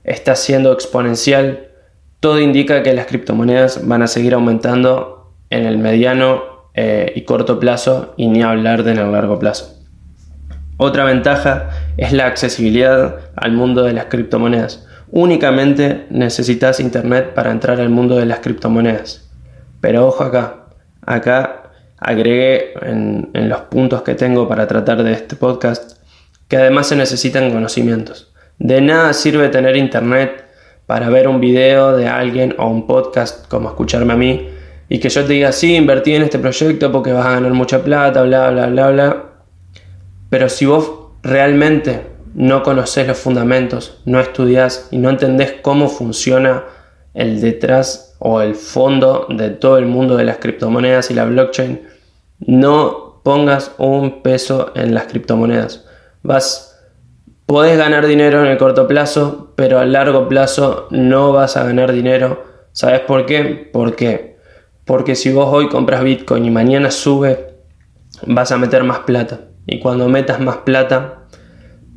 está 0.03 0.35
siendo 0.35 0.71
exponencial, 0.73 1.69
todo 2.19 2.39
indica 2.39 2.83
que 2.83 2.93
las 2.93 3.07
criptomonedas 3.07 3.87
van 3.87 4.01
a 4.01 4.07
seguir 4.07 4.33
aumentando 4.33 5.33
en 5.49 5.65
el 5.65 5.77
mediano 5.77 6.69
eh, 6.73 7.11
y 7.15 7.21
corto 7.21 7.59
plazo 7.59 8.13
y 8.17 8.27
ni 8.27 8.41
hablar 8.41 8.83
de 8.83 8.91
en 8.91 8.97
el 8.99 9.11
largo 9.11 9.39
plazo. 9.39 9.79
Otra 10.77 11.03
ventaja 11.03 11.69
es 11.97 12.11
la 12.13 12.25
accesibilidad 12.25 13.17
al 13.35 13.53
mundo 13.53 13.83
de 13.83 13.93
las 13.93 14.05
criptomonedas. 14.05 14.87
Únicamente 15.11 16.07
necesitas 16.09 16.79
internet 16.79 17.33
para 17.35 17.51
entrar 17.51 17.79
al 17.79 17.89
mundo 17.89 18.15
de 18.15 18.25
las 18.25 18.39
criptomonedas. 18.39 19.29
Pero 19.79 20.07
ojo 20.07 20.23
acá, 20.23 20.65
acá 21.05 21.62
agregué 22.03 22.73
en, 22.81 23.29
los 23.33 23.61
puntos 23.61 24.01
que 24.01 24.15
tengo 24.15 24.47
para 24.47 24.67
tratar 24.67 25.03
de 25.03 25.13
este 25.13 25.35
podcast 25.35 25.99
que 26.47 26.57
además 26.57 26.87
se 26.87 26.95
necesitan 26.95 27.51
conocimientos. 27.51 28.33
De 28.59 28.81
nada 28.81 29.13
sirve 29.13 29.49
tener 29.49 29.75
internet 29.75 30.45
para 30.85 31.09
ver 31.09 31.27
un 31.27 31.39
video 31.39 31.95
de 31.95 32.07
alguien 32.07 32.55
o 32.57 32.67
un 32.67 32.85
podcast 32.85 33.47
como 33.47 33.69
escucharme 33.69 34.13
a 34.13 34.17
mí 34.17 34.49
y 34.89 34.99
que 34.99 35.09
yo 35.09 35.25
te 35.25 35.33
diga, 35.33 35.51
sí, 35.51 35.75
invertí 35.75 36.13
en 36.13 36.23
este 36.23 36.39
proyecto 36.39 36.91
porque 36.91 37.11
vas 37.11 37.25
a 37.25 37.31
ganar 37.31 37.53
mucha 37.53 37.83
plata, 37.83 38.21
bla, 38.23 38.51
bla, 38.51 38.67
bla, 38.67 38.89
bla. 38.91 39.23
Pero 40.29 40.49
si 40.49 40.65
vos 40.65 40.91
realmente 41.23 42.01
no 42.35 42.63
conoces 42.63 43.07
los 43.07 43.17
fundamentos, 43.17 44.01
no 44.05 44.19
estudias 44.19 44.89
y 44.91 44.97
no 44.97 45.09
entendés 45.09 45.55
cómo 45.61 45.87
funciona 45.87 46.63
el 47.13 47.41
detrás 47.41 48.15
o 48.19 48.41
el 48.41 48.55
fondo 48.55 49.27
de 49.29 49.49
todo 49.49 49.77
el 49.77 49.85
mundo 49.85 50.17
de 50.17 50.25
las 50.25 50.37
criptomonedas 50.37 51.11
y 51.11 51.13
la 51.13 51.25
blockchain, 51.25 51.81
no 52.47 53.21
pongas 53.23 53.71
un 53.77 54.21
peso 54.21 54.71
en 54.75 54.93
las 54.93 55.05
criptomonedas. 55.05 55.85
Vas, 56.21 56.79
podés 57.45 57.77
ganar 57.77 58.07
dinero 58.07 58.41
en 58.41 58.47
el 58.47 58.57
corto 58.57 58.87
plazo, 58.87 59.53
pero 59.55 59.79
a 59.79 59.85
largo 59.85 60.27
plazo 60.27 60.87
no 60.91 61.31
vas 61.31 61.57
a 61.57 61.63
ganar 61.63 61.91
dinero. 61.91 62.43
¿Sabes 62.71 63.01
por 63.01 63.25
qué? 63.25 63.69
¿Por 63.71 63.95
qué? 63.95 64.37
Porque 64.85 65.15
si 65.15 65.31
vos 65.31 65.47
hoy 65.51 65.69
compras 65.69 66.03
Bitcoin 66.03 66.45
y 66.45 66.51
mañana 66.51 66.91
sube, 66.91 67.55
vas 68.25 68.51
a 68.51 68.57
meter 68.57 68.83
más 68.83 68.99
plata. 68.99 69.41
Y 69.65 69.79
cuando 69.79 70.09
metas 70.09 70.39
más 70.39 70.57
plata, 70.57 71.25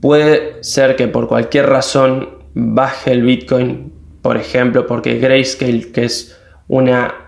puede 0.00 0.62
ser 0.62 0.96
que 0.96 1.08
por 1.08 1.26
cualquier 1.26 1.66
razón 1.66 2.44
baje 2.54 3.12
el 3.12 3.22
Bitcoin 3.22 3.96
por 4.26 4.36
ejemplo, 4.36 4.88
porque 4.88 5.20
Grayscale, 5.20 5.92
que 5.92 6.04
es 6.04 6.36
una 6.66 7.25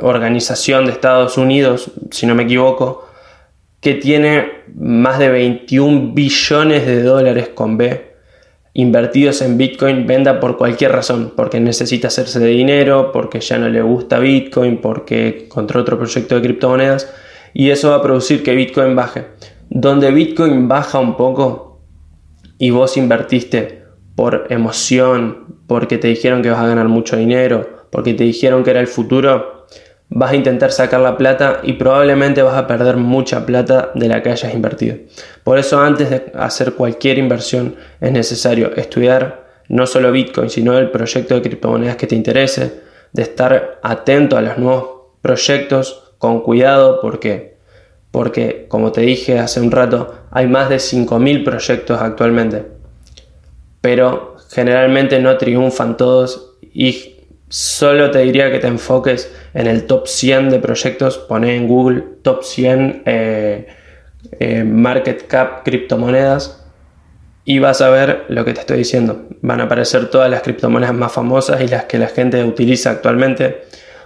organización 0.00 0.86
de 0.86 0.92
Estados 0.92 1.36
Unidos, 1.38 1.90
si 2.10 2.26
no 2.26 2.34
me 2.34 2.44
equivoco, 2.44 3.08
que 3.80 3.94
tiene 3.94 4.46
más 4.76 5.18
de 5.18 5.28
21 5.28 6.12
billones 6.12 6.86
de 6.86 7.02
dólares 7.02 7.48
con 7.48 7.76
B 7.76 8.10
invertidos 8.72 9.42
en 9.42 9.58
Bitcoin, 9.58 10.06
venda 10.06 10.38
por 10.38 10.56
cualquier 10.56 10.92
razón, 10.92 11.32
porque 11.36 11.58
necesita 11.58 12.08
hacerse 12.08 12.38
de 12.38 12.48
dinero, 12.48 13.10
porque 13.12 13.40
ya 13.40 13.58
no 13.58 13.68
le 13.68 13.82
gusta 13.82 14.18
Bitcoin, 14.18 14.78
porque 14.78 15.46
encontró 15.46 15.80
otro 15.80 15.98
proyecto 15.98 16.36
de 16.36 16.42
criptomonedas, 16.42 17.12
y 17.52 17.70
eso 17.70 17.90
va 17.90 17.96
a 17.96 18.02
producir 18.02 18.42
que 18.42 18.54
Bitcoin 18.54 18.94
baje. 18.94 19.26
Donde 19.68 20.10
Bitcoin 20.12 20.68
baja 20.68 20.98
un 20.98 21.16
poco 21.16 21.80
y 22.58 22.70
vos 22.70 22.96
invertiste 22.96 23.82
por 24.14 24.46
emoción, 24.50 25.56
porque 25.66 25.98
te 25.98 26.08
dijeron 26.08 26.42
que 26.42 26.50
vas 26.50 26.60
a 26.60 26.66
ganar 26.68 26.88
mucho 26.88 27.16
dinero, 27.16 27.79
porque 27.90 28.14
te 28.14 28.24
dijeron 28.24 28.64
que 28.64 28.70
era 28.70 28.80
el 28.80 28.86
futuro, 28.86 29.66
vas 30.08 30.32
a 30.32 30.36
intentar 30.36 30.72
sacar 30.72 31.00
la 31.00 31.16
plata 31.16 31.60
y 31.62 31.74
probablemente 31.74 32.42
vas 32.42 32.56
a 32.56 32.66
perder 32.66 32.96
mucha 32.96 33.46
plata 33.46 33.92
de 33.94 34.08
la 34.08 34.22
que 34.22 34.30
hayas 34.30 34.52
invertido. 34.52 34.96
Por 35.44 35.58
eso 35.58 35.80
antes 35.80 36.10
de 36.10 36.32
hacer 36.34 36.74
cualquier 36.74 37.18
inversión 37.18 37.76
es 38.00 38.12
necesario 38.12 38.74
estudiar 38.74 39.48
no 39.68 39.86
solo 39.86 40.10
Bitcoin, 40.10 40.50
sino 40.50 40.76
el 40.76 40.90
proyecto 40.90 41.36
de 41.36 41.42
criptomonedas 41.42 41.96
que 41.96 42.08
te 42.08 42.16
interese, 42.16 42.80
de 43.12 43.22
estar 43.22 43.78
atento 43.82 44.36
a 44.36 44.42
los 44.42 44.58
nuevos 44.58 44.86
proyectos 45.22 46.14
con 46.18 46.40
cuidado 46.40 47.00
porque 47.00 47.50
porque 48.10 48.66
como 48.68 48.90
te 48.90 49.02
dije 49.02 49.38
hace 49.38 49.60
un 49.60 49.70
rato, 49.70 50.14
hay 50.32 50.48
más 50.48 50.68
de 50.68 50.80
5000 50.80 51.44
proyectos 51.44 52.00
actualmente. 52.00 52.66
Pero 53.80 54.36
generalmente 54.50 55.20
no 55.20 55.36
triunfan 55.36 55.96
todos 55.96 56.56
y 56.74 57.19
solo 57.50 58.12
te 58.12 58.20
diría 58.20 58.50
que 58.50 58.60
te 58.60 58.68
enfoques 58.68 59.30
en 59.54 59.66
el 59.66 59.84
top 59.86 60.06
100 60.06 60.50
de 60.50 60.60
proyectos, 60.60 61.18
poné 61.18 61.56
en 61.56 61.66
Google 61.66 62.04
top 62.22 62.44
100 62.44 63.02
eh, 63.04 63.66
eh, 64.38 64.64
market 64.64 65.26
cap 65.26 65.64
criptomonedas 65.64 66.64
y 67.44 67.58
vas 67.58 67.80
a 67.80 67.90
ver 67.90 68.24
lo 68.28 68.44
que 68.44 68.54
te 68.54 68.60
estoy 68.60 68.78
diciendo. 68.78 69.26
Van 69.42 69.60
a 69.60 69.64
aparecer 69.64 70.10
todas 70.10 70.30
las 70.30 70.42
criptomonedas 70.42 70.94
más 70.94 71.12
famosas 71.12 71.60
y 71.60 71.66
las 71.66 71.84
que 71.86 71.98
la 71.98 72.06
gente 72.06 72.42
utiliza 72.44 72.90
actualmente, 72.90 73.62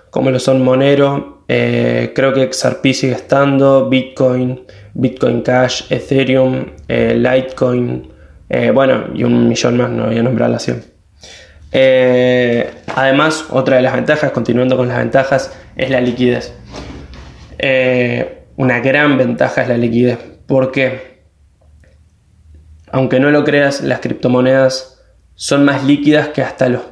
como 0.09 0.31
lo 0.31 0.39
son 0.39 0.65
Monero, 0.65 1.45
eh, 1.47 2.13
creo 2.15 2.33
que 2.33 2.51
XRP 2.51 2.95
sigue 2.95 3.13
estando, 3.13 3.91
Bitcoin, 3.91 4.65
Bitcoin 4.95 5.43
Cash, 5.43 5.93
Ethereum, 5.93 6.65
Litecoin, 6.89 8.11
bueno, 8.73 9.09
y 9.13 9.25
un 9.25 9.49
millón 9.49 9.77
más, 9.77 9.91
no 9.91 10.07
voy 10.07 10.17
a 10.17 10.23
nombrar 10.23 10.49
la 10.49 10.57
acción. 10.57 10.94
Eh, 11.77 12.71
además, 12.95 13.47
otra 13.51 13.77
de 13.77 13.83
las 13.83 13.95
ventajas, 13.95 14.31
continuando 14.31 14.77
con 14.77 14.87
las 14.87 14.99
ventajas, 14.99 15.53
es 15.75 15.91
la 15.91 16.01
liquidez. 16.01 16.55
Eh, 17.59 18.45
una 18.57 18.79
gran 18.79 19.19
ventaja 19.19 19.63
es 19.63 19.69
la 19.69 19.77
liquidez, 19.77 20.19
porque 20.47 21.25
aunque 22.93 23.19
no 23.19 23.31
lo 23.31 23.43
creas, 23.43 23.81
las 23.81 23.99
criptomonedas 23.99 25.03
son 25.35 25.65
más 25.65 25.83
líquidas 25.83 26.29
que 26.29 26.43
hasta 26.43 26.69
los 26.69 26.83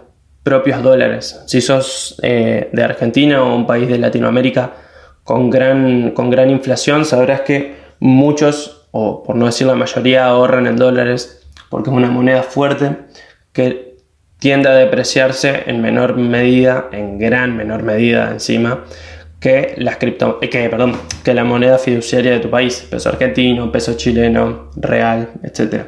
propios 0.42 0.82
dólares. 0.82 1.40
Si 1.46 1.60
sos 1.60 2.16
de 2.20 2.82
Argentina 2.82 3.44
o 3.44 3.54
un 3.54 3.68
país 3.68 3.88
de 3.88 3.98
Latinoamérica 3.98 4.72
con 5.22 5.48
gran, 5.48 6.10
con 6.10 6.28
gran 6.28 6.50
inflación, 6.50 7.04
sabrás 7.04 7.42
que 7.42 7.76
muchos, 8.00 8.88
o 8.90 9.22
por 9.22 9.36
no 9.36 9.46
decir 9.46 9.68
la 9.68 9.76
mayoría, 9.76 10.26
ahorran 10.26 10.66
en 10.66 10.74
dólares 10.74 11.46
porque 11.70 11.90
es 11.90 11.96
una 11.96 12.10
moneda 12.10 12.42
fuerte 12.42 12.96
que 13.52 13.91
tiende 14.42 14.68
a 14.68 14.72
depreciarse 14.72 15.62
en 15.66 15.80
menor 15.80 16.16
medida, 16.16 16.88
en 16.90 17.16
gran 17.16 17.56
menor 17.56 17.84
medida 17.84 18.28
encima, 18.32 18.82
que, 19.38 19.74
las 19.76 19.98
cripto, 19.98 20.40
que, 20.40 20.68
perdón, 20.68 20.96
que 21.22 21.32
la 21.32 21.44
moneda 21.44 21.78
fiduciaria 21.78 22.32
de 22.32 22.40
tu 22.40 22.50
país, 22.50 22.84
peso 22.90 23.08
argentino, 23.08 23.70
peso 23.70 23.94
chileno, 23.94 24.70
real, 24.74 25.28
etc. 25.44 25.84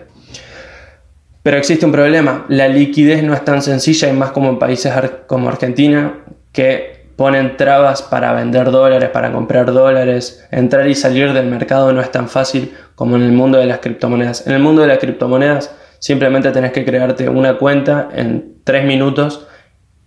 Pero 1.42 1.56
existe 1.56 1.84
un 1.84 1.90
problema, 1.90 2.46
la 2.49 2.68
liquidez 2.68 3.25
no 3.25 3.34
es 3.34 3.44
tan 3.44 3.61
sencilla 3.61 4.08
y 4.08 4.12
más 4.12 4.30
como 4.30 4.50
en 4.50 4.61
países 4.61 4.92
como 5.26 5.49
Argentina, 5.49 6.20
que 6.52 7.06
ponen 7.16 7.56
trabas 7.56 8.02
para 8.02 8.32
vender 8.34 8.70
dólares, 8.70 9.11
para 9.11 9.32
comprar 9.32 9.73
dólares, 9.73 10.46
entrar 10.52 10.87
y 10.87 10.94
salir 10.94 11.32
del 11.32 11.46
mercado 11.46 11.92
no 11.92 12.00
es 12.00 12.12
tan 12.12 12.28
fácil 12.28 12.73
como 12.94 13.16
en 13.16 13.23
el 13.23 13.32
mundo 13.32 13.58
de 13.58 13.66
las 13.66 13.80
criptomonedas. 13.80 14.46
En 14.46 14.52
el 14.52 14.61
mundo 14.61 14.82
de 14.82 14.88
las 14.88 14.99
criptomonedas 14.99 15.75
simplemente 16.04 16.50
tenés 16.50 16.73
que 16.73 16.84
crearte 16.84 17.30
una 17.30 17.56
cuenta 17.56 18.11
en 18.14 18.58
tres 18.62 18.84
minutos, 18.84 19.46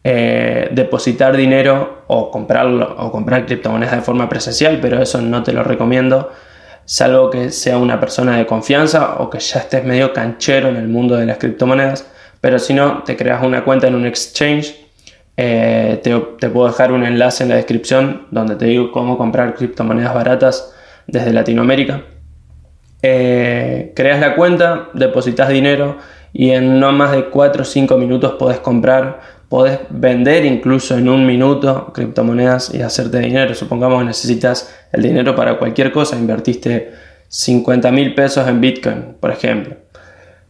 eh, 0.03 0.69
depositar 0.71 1.35
dinero 1.35 2.03
o 2.05 2.29
comprarlo 2.29 2.95
o 2.99 3.11
comprar 3.11 3.47
criptomonedas 3.47 3.95
de 3.95 4.01
forma 4.01 4.29
presencial, 4.29 4.77
pero 4.79 5.01
eso 5.01 5.19
no 5.23 5.41
te 5.41 5.53
lo 5.53 5.63
recomiendo, 5.63 6.31
salvo 6.85 7.31
que 7.31 7.49
sea 7.49 7.79
una 7.79 7.99
persona 7.99 8.37
de 8.37 8.45
confianza 8.45 9.15
o 9.17 9.31
que 9.31 9.39
ya 9.39 9.61
estés 9.61 9.85
medio 9.85 10.13
canchero 10.13 10.69
en 10.69 10.75
el 10.75 10.87
mundo 10.87 11.15
de 11.15 11.25
las 11.25 11.39
criptomonedas. 11.39 12.05
Pero 12.41 12.59
si 12.59 12.75
no, 12.75 13.01
te 13.01 13.17
creas 13.17 13.43
una 13.43 13.63
cuenta 13.63 13.87
en 13.87 13.95
un 13.95 14.05
exchange. 14.05 14.75
Eh, 15.35 15.99
te, 16.03 16.15
te 16.39 16.49
puedo 16.49 16.67
dejar 16.67 16.91
un 16.91 17.05
enlace 17.05 17.41
en 17.41 17.49
la 17.49 17.55
descripción 17.55 18.27
donde 18.29 18.55
te 18.55 18.65
digo 18.65 18.91
cómo 18.91 19.17
comprar 19.17 19.55
criptomonedas 19.55 20.13
baratas 20.13 20.75
desde 21.07 21.33
Latinoamérica. 21.33 22.03
Eh, 23.01 23.93
creas 23.95 24.19
la 24.19 24.35
cuenta, 24.35 24.89
depositas 24.93 25.49
dinero 25.49 25.97
y 26.33 26.51
en 26.51 26.79
no 26.79 26.91
más 26.91 27.11
de 27.11 27.25
4 27.25 27.61
o 27.61 27.65
5 27.65 27.97
minutos 27.97 28.33
podés 28.33 28.59
comprar 28.59 29.19
podés 29.49 29.79
vender 29.89 30.45
incluso 30.45 30.97
en 30.97 31.07
un 31.07 31.25
minuto 31.25 31.91
criptomonedas 31.93 32.73
y 32.73 32.81
hacerte 32.81 33.19
dinero. 33.19 33.53
Supongamos 33.55 33.99
que 33.99 34.05
necesitas 34.05 34.73
el 34.91 35.03
dinero 35.03 35.35
para 35.35 35.57
cualquier 35.57 35.91
cosa, 35.91 36.17
invertiste 36.17 36.91
50 37.29 37.91
mil 37.91 38.13
pesos 38.13 38.47
en 38.47 38.61
Bitcoin, 38.61 39.15
por 39.19 39.31
ejemplo. 39.31 39.75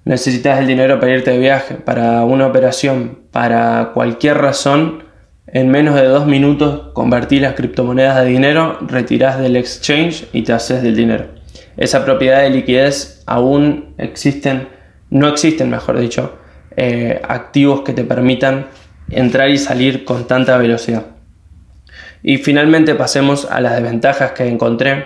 Necesitas 0.05 0.59
el 0.59 0.67
dinero 0.67 0.99
para 0.99 1.13
irte 1.13 1.31
de 1.31 1.37
viaje, 1.37 1.75
para 1.75 2.23
una 2.23 2.47
operación, 2.47 3.19
para 3.31 3.91
cualquier 3.93 4.37
razón. 4.37 5.03
En 5.47 5.69
menos 5.69 5.95
de 5.95 6.05
dos 6.05 6.25
minutos 6.25 6.91
convertís 6.93 7.41
las 7.41 7.53
criptomonedas 7.53 8.21
de 8.23 8.29
dinero, 8.29 8.77
retirás 8.81 9.39
del 9.39 9.55
exchange 9.55 10.27
y 10.33 10.43
te 10.43 10.53
haces 10.53 10.81
del 10.81 10.95
dinero. 10.95 11.36
Esa 11.77 12.03
propiedad 12.03 12.41
de 12.41 12.49
liquidez 12.49 13.23
aún 13.27 13.93
existen, 13.99 14.67
no 15.11 15.27
existen, 15.27 15.69
mejor 15.69 15.99
dicho, 15.99 16.37
eh, 16.75 17.21
activos 17.27 17.81
que 17.81 17.93
te 17.93 18.03
permitan 18.03 18.67
entrar 19.09 19.49
y 19.49 19.57
salir 19.57 20.03
con 20.03 20.27
tanta 20.27 20.57
velocidad. 20.57 21.05
Y 22.23 22.37
finalmente 22.37 22.95
pasemos 22.95 23.45
a 23.49 23.61
las 23.61 23.75
desventajas 23.75 24.31
que 24.31 24.47
encontré, 24.47 25.05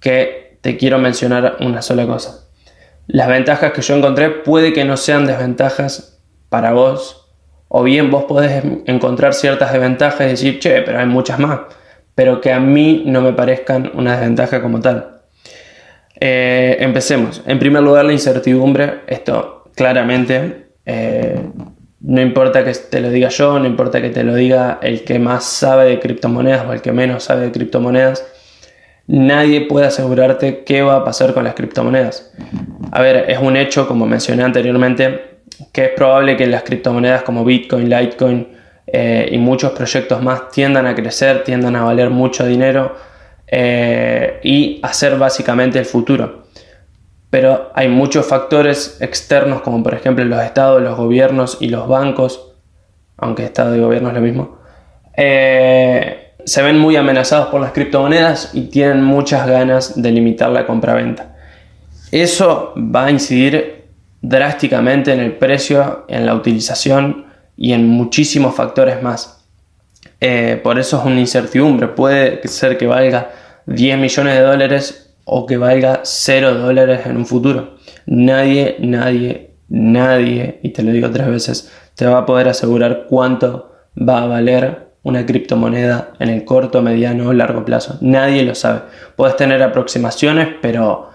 que 0.00 0.58
te 0.60 0.76
quiero 0.76 0.98
mencionar 0.98 1.56
una 1.60 1.82
sola 1.82 2.06
cosa. 2.06 2.46
Las 3.08 3.28
ventajas 3.28 3.72
que 3.72 3.82
yo 3.82 3.96
encontré 3.96 4.30
puede 4.30 4.72
que 4.72 4.84
no 4.84 4.96
sean 4.96 5.26
desventajas 5.26 6.20
para 6.48 6.72
vos, 6.72 7.26
o 7.68 7.82
bien 7.82 8.10
vos 8.10 8.24
podés 8.24 8.62
encontrar 8.86 9.34
ciertas 9.34 9.72
desventajas 9.72 10.20
y 10.20 10.30
decir, 10.30 10.58
che, 10.58 10.82
pero 10.82 11.00
hay 11.00 11.06
muchas 11.06 11.38
más, 11.38 11.60
pero 12.14 12.40
que 12.40 12.52
a 12.52 12.60
mí 12.60 13.02
no 13.06 13.20
me 13.20 13.32
parezcan 13.32 13.90
una 13.94 14.12
desventaja 14.12 14.62
como 14.62 14.80
tal. 14.80 15.17
Eh, 16.20 16.76
empecemos. 16.80 17.42
En 17.46 17.58
primer 17.58 17.82
lugar, 17.82 18.04
la 18.04 18.12
incertidumbre. 18.12 19.00
Esto 19.06 19.70
claramente 19.74 20.68
eh, 20.84 21.38
no 22.00 22.22
importa 22.22 22.64
que 22.64 22.72
te 22.72 23.00
lo 23.00 23.10
diga 23.10 23.28
yo, 23.28 23.58
no 23.58 23.66
importa 23.66 24.00
que 24.00 24.08
te 24.08 24.24
lo 24.24 24.34
diga 24.34 24.78
el 24.80 25.04
que 25.04 25.18
más 25.18 25.44
sabe 25.44 25.84
de 25.84 26.00
criptomonedas 26.00 26.66
o 26.66 26.72
el 26.72 26.80
que 26.80 26.92
menos 26.92 27.24
sabe 27.24 27.42
de 27.42 27.52
criptomonedas, 27.52 28.26
nadie 29.06 29.62
puede 29.62 29.86
asegurarte 29.86 30.64
qué 30.64 30.80
va 30.80 30.96
a 30.96 31.04
pasar 31.04 31.34
con 31.34 31.44
las 31.44 31.54
criptomonedas. 31.54 32.32
A 32.92 33.02
ver, 33.02 33.26
es 33.28 33.38
un 33.38 33.56
hecho, 33.56 33.86
como 33.86 34.06
mencioné 34.06 34.44
anteriormente, 34.44 35.40
que 35.72 35.86
es 35.86 35.90
probable 35.90 36.36
que 36.36 36.46
las 36.46 36.62
criptomonedas 36.62 37.22
como 37.22 37.44
Bitcoin, 37.44 37.90
Litecoin 37.90 38.48
eh, 38.86 39.28
y 39.30 39.36
muchos 39.36 39.72
proyectos 39.72 40.22
más 40.22 40.50
tiendan 40.50 40.86
a 40.86 40.94
crecer, 40.94 41.44
tiendan 41.44 41.76
a 41.76 41.82
valer 41.82 42.08
mucho 42.08 42.46
dinero 42.46 42.96
eh, 43.50 44.40
y 44.42 44.80
a 44.82 44.92
ser 44.92 45.16
básicamente 45.16 45.78
el 45.78 45.84
futuro 45.84 46.48
pero 47.30 47.70
hay 47.74 47.88
muchos 47.88 48.26
factores 48.26 48.98
externos 49.00 49.60
como 49.60 49.82
por 49.82 49.94
ejemplo 49.94 50.24
los 50.24 50.42
estados, 50.42 50.82
los 50.82 50.96
gobiernos 50.96 51.58
y 51.60 51.68
los 51.68 51.86
bancos, 51.88 52.52
aunque 53.16 53.44
estado 53.44 53.76
y 53.76 53.80
gobierno 53.80 54.08
es 54.08 54.14
lo 54.14 54.20
mismo, 54.20 54.58
eh, 55.16 56.34
se 56.44 56.62
ven 56.62 56.78
muy 56.78 56.96
amenazados 56.96 57.48
por 57.48 57.60
las 57.60 57.72
criptomonedas 57.72 58.54
y 58.54 58.68
tienen 58.68 59.02
muchas 59.02 59.46
ganas 59.46 60.00
de 60.00 60.10
limitar 60.10 60.50
la 60.50 60.66
compraventa. 60.66 61.36
Eso 62.10 62.72
va 62.76 63.06
a 63.06 63.10
incidir 63.10 63.88
drásticamente 64.22 65.12
en 65.12 65.20
el 65.20 65.32
precio, 65.36 66.06
en 66.08 66.24
la 66.24 66.34
utilización 66.34 67.26
y 67.56 67.72
en 67.72 67.86
muchísimos 67.86 68.54
factores 68.54 69.02
más. 69.02 69.37
Eh, 70.20 70.60
por 70.62 70.78
eso 70.78 70.98
es 70.98 71.04
una 71.04 71.20
incertidumbre. 71.20 71.88
Puede 71.88 72.46
ser 72.48 72.76
que 72.76 72.86
valga 72.86 73.30
10 73.66 73.98
millones 73.98 74.34
de 74.34 74.40
dólares 74.40 75.14
o 75.24 75.46
que 75.46 75.56
valga 75.56 76.00
0 76.04 76.54
dólares 76.54 77.00
en 77.06 77.16
un 77.16 77.26
futuro. 77.26 77.76
Nadie, 78.06 78.76
nadie, 78.80 79.50
nadie, 79.68 80.60
y 80.62 80.70
te 80.70 80.82
lo 80.82 80.92
digo 80.92 81.10
tres 81.10 81.28
veces, 81.28 81.72
te 81.94 82.06
va 82.06 82.18
a 82.18 82.26
poder 82.26 82.48
asegurar 82.48 83.06
cuánto 83.08 83.72
va 83.96 84.22
a 84.22 84.26
valer 84.26 84.88
una 85.02 85.26
criptomoneda 85.26 86.12
en 86.18 86.30
el 86.30 86.44
corto, 86.44 86.82
mediano 86.82 87.28
o 87.28 87.32
largo 87.32 87.64
plazo. 87.64 87.98
Nadie 88.00 88.42
lo 88.42 88.54
sabe. 88.54 88.82
Puedes 89.16 89.36
tener 89.36 89.62
aproximaciones, 89.62 90.48
pero, 90.60 91.10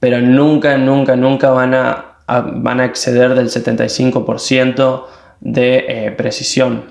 pero 0.00 0.20
nunca, 0.20 0.76
nunca, 0.78 1.16
nunca 1.16 1.50
van 1.50 1.74
a, 1.74 2.18
van 2.26 2.80
a 2.80 2.84
exceder 2.84 3.34
del 3.34 3.48
75% 3.48 5.04
de 5.40 5.84
eh, 5.88 6.10
precisión. 6.12 6.84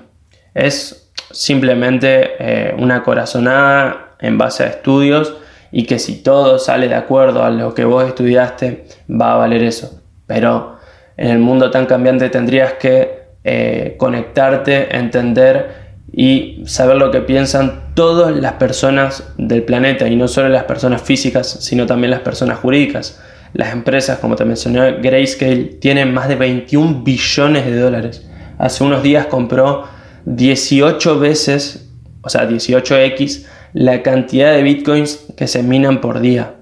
Es 0.54 1.01
simplemente 1.32 2.30
eh, 2.38 2.74
una 2.78 3.02
corazonada 3.02 4.16
en 4.20 4.38
base 4.38 4.64
a 4.64 4.66
estudios 4.66 5.34
y 5.70 5.84
que 5.84 5.98
si 5.98 6.22
todo 6.22 6.58
sale 6.58 6.88
de 6.88 6.94
acuerdo 6.94 7.42
a 7.42 7.50
lo 7.50 7.74
que 7.74 7.84
vos 7.84 8.06
estudiaste, 8.06 8.84
va 9.08 9.34
a 9.34 9.36
valer 9.36 9.62
eso. 9.62 10.00
Pero 10.26 10.76
en 11.16 11.28
el 11.30 11.38
mundo 11.38 11.70
tan 11.70 11.86
cambiante 11.86 12.28
tendrías 12.28 12.74
que 12.74 13.22
eh, 13.44 13.96
conectarte, 13.98 14.96
entender 14.96 15.82
y 16.12 16.62
saber 16.66 16.96
lo 16.96 17.10
que 17.10 17.20
piensan 17.20 17.94
todas 17.94 18.36
las 18.36 18.52
personas 18.54 19.32
del 19.38 19.62
planeta 19.62 20.06
y 20.08 20.14
no 20.14 20.28
solo 20.28 20.50
las 20.50 20.64
personas 20.64 21.02
físicas, 21.02 21.48
sino 21.48 21.86
también 21.86 22.10
las 22.10 22.20
personas 22.20 22.58
jurídicas. 22.58 23.20
Las 23.54 23.72
empresas, 23.72 24.18
como 24.18 24.36
te 24.36 24.44
mencioné, 24.44 24.98
Grayscale 25.00 25.64
tienen 25.80 26.12
más 26.12 26.28
de 26.28 26.36
21 26.36 27.02
billones 27.02 27.64
de 27.66 27.78
dólares. 27.78 28.26
Hace 28.58 28.84
unos 28.84 29.02
días 29.02 29.26
compró 29.26 29.84
18 30.24 31.18
veces, 31.18 31.88
o 32.22 32.28
sea, 32.28 32.48
18x 32.48 33.46
la 33.72 34.02
cantidad 34.02 34.52
de 34.52 34.62
bitcoins 34.62 35.26
que 35.36 35.46
se 35.46 35.62
minan 35.62 36.00
por 36.00 36.20
día, 36.20 36.54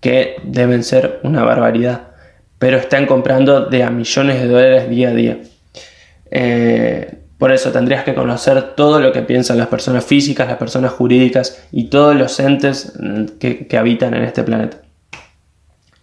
que 0.00 0.36
deben 0.44 0.84
ser 0.84 1.20
una 1.22 1.42
barbaridad, 1.44 2.08
pero 2.58 2.76
están 2.76 3.06
comprando 3.06 3.66
de 3.66 3.82
a 3.82 3.90
millones 3.90 4.40
de 4.40 4.48
dólares 4.48 4.90
día 4.90 5.08
a 5.08 5.14
día. 5.14 5.38
Eh, 6.30 7.18
por 7.38 7.52
eso 7.52 7.72
tendrías 7.72 8.04
que 8.04 8.14
conocer 8.14 8.74
todo 8.76 9.00
lo 9.00 9.12
que 9.12 9.22
piensan 9.22 9.58
las 9.58 9.66
personas 9.66 10.04
físicas, 10.04 10.46
las 10.46 10.58
personas 10.58 10.92
jurídicas 10.92 11.66
y 11.72 11.84
todos 11.84 12.14
los 12.14 12.38
entes 12.38 12.92
mm, 12.98 13.24
que, 13.38 13.76
habitan 13.76 14.14
en 14.14 14.22
este 14.22 14.44
planeta. 14.44 14.76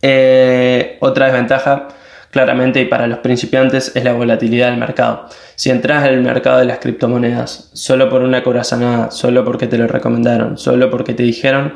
Eh, 0.02 0.98
otra 1.00 1.28
desventaja 1.28 1.90
claramente 2.32 2.82
y 2.82 2.86
para 2.86 3.08
los 3.08 3.20
principiantes 3.20 3.96
es 3.96 4.04
la 4.04 4.14
volatilidad 4.14 4.70
del 4.70 4.80
mercado. 4.80 5.26
Si 5.56 5.70
entras 5.70 6.08
en 6.08 6.14
el 6.14 6.22
mercado 6.22 6.60
de 6.60 6.66
las 6.66 6.80
criptomonedas 6.80 7.72
solo 7.74 8.10
por 8.10 8.22
una 8.22 8.44
corazonada, 8.44 9.12
solo 9.12 9.44
porque 9.44 9.68
te 9.68 9.78
lo 9.78 9.88
recomendaron, 9.88 10.58
solo 10.58 10.90
porque 10.90 11.14
te 11.14 11.24
dijeron, 11.24 11.74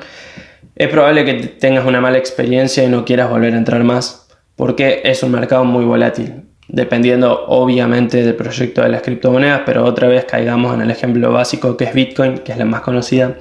es 0.75 0.87
probable 0.89 1.25
que 1.25 1.33
tengas 1.33 1.85
una 1.85 2.01
mala 2.01 2.17
experiencia 2.17 2.83
y 2.83 2.87
no 2.87 3.05
quieras 3.05 3.29
volver 3.29 3.53
a 3.53 3.57
entrar 3.57 3.83
más, 3.83 4.27
porque 4.55 5.01
es 5.03 5.23
un 5.23 5.31
mercado 5.31 5.65
muy 5.65 5.85
volátil, 5.85 6.45
dependiendo 6.67 7.45
obviamente 7.47 8.23
del 8.23 8.35
proyecto 8.35 8.81
de 8.81 8.89
las 8.89 9.01
criptomonedas, 9.01 9.61
pero 9.65 9.83
otra 9.83 10.07
vez 10.07 10.25
caigamos 10.25 10.73
en 10.73 10.81
el 10.81 10.91
ejemplo 10.91 11.31
básico 11.31 11.77
que 11.77 11.85
es 11.85 11.93
Bitcoin, 11.93 12.39
que 12.39 12.51
es 12.51 12.57
la 12.57 12.65
más 12.65 12.81
conocida. 12.81 13.35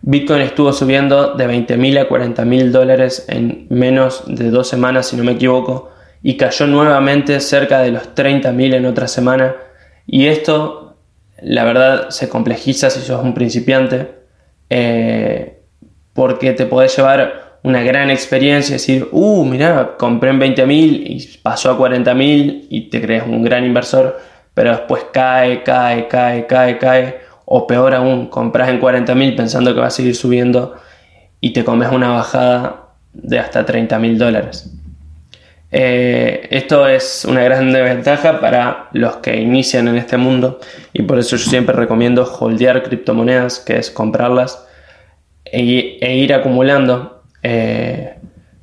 Bitcoin 0.00 0.42
estuvo 0.42 0.72
subiendo 0.72 1.34
de 1.34 1.48
20.000 1.48 2.00
a 2.00 2.08
40.000 2.08 2.70
dólares 2.70 3.26
en 3.28 3.66
menos 3.68 4.22
de 4.26 4.50
dos 4.50 4.68
semanas, 4.68 5.08
si 5.08 5.16
no 5.16 5.24
me 5.24 5.32
equivoco, 5.32 5.90
y 6.22 6.36
cayó 6.36 6.66
nuevamente 6.66 7.38
cerca 7.40 7.80
de 7.80 7.90
los 7.90 8.14
30.000 8.14 8.74
en 8.74 8.86
otra 8.86 9.08
semana. 9.08 9.54
Y 10.06 10.26
esto, 10.26 10.96
la 11.40 11.64
verdad, 11.64 12.10
se 12.10 12.28
complejiza 12.28 12.90
si 12.90 13.00
sos 13.00 13.22
un 13.22 13.34
principiante, 13.34 14.14
eh, 14.70 15.60
porque 16.12 16.52
te 16.52 16.66
podés 16.66 16.96
llevar 16.96 17.58
una 17.62 17.82
gran 17.82 18.10
experiencia 18.10 18.72
y 18.72 18.78
decir, 18.78 19.08
uh, 19.12 19.44
mira, 19.44 19.96
compré 19.98 20.30
en 20.30 20.40
20.000 20.40 20.70
y 20.70 21.38
pasó 21.42 21.70
a 21.70 21.78
40.000 21.78 22.66
y 22.68 22.88
te 22.88 23.00
crees 23.00 23.24
un 23.24 23.42
gran 23.42 23.64
inversor, 23.64 24.18
pero 24.54 24.70
después 24.70 25.06
cae, 25.12 25.62
cae, 25.62 26.08
cae, 26.08 26.46
cae, 26.46 26.78
cae, 26.78 27.18
o 27.44 27.66
peor 27.66 27.94
aún, 27.94 28.26
compras 28.28 28.68
en 28.68 28.80
40.000 28.80 29.36
pensando 29.36 29.74
que 29.74 29.80
va 29.80 29.86
a 29.86 29.90
seguir 29.90 30.14
subiendo 30.14 30.76
y 31.40 31.52
te 31.52 31.64
comes 31.64 31.90
una 31.90 32.10
bajada 32.10 32.88
de 33.12 33.38
hasta 33.38 33.64
30.000 33.64 34.16
dólares. 34.16 34.72
Eh, 35.70 36.48
esto 36.50 36.88
es 36.88 37.26
una 37.26 37.42
gran 37.42 37.70
ventaja 37.70 38.40
para 38.40 38.88
los 38.92 39.16
que 39.16 39.36
inician 39.36 39.86
en 39.88 39.96
este 39.96 40.16
mundo 40.16 40.60
y 40.94 41.02
por 41.02 41.18
eso 41.18 41.36
yo 41.36 41.44
siempre 41.44 41.76
recomiendo 41.76 42.24
holdear 42.24 42.82
criptomonedas, 42.82 43.60
que 43.60 43.76
es 43.76 43.90
comprarlas 43.90 44.66
e, 45.44 45.98
e 46.00 46.16
ir 46.16 46.32
acumulando. 46.32 47.22
Eh, 47.42 48.14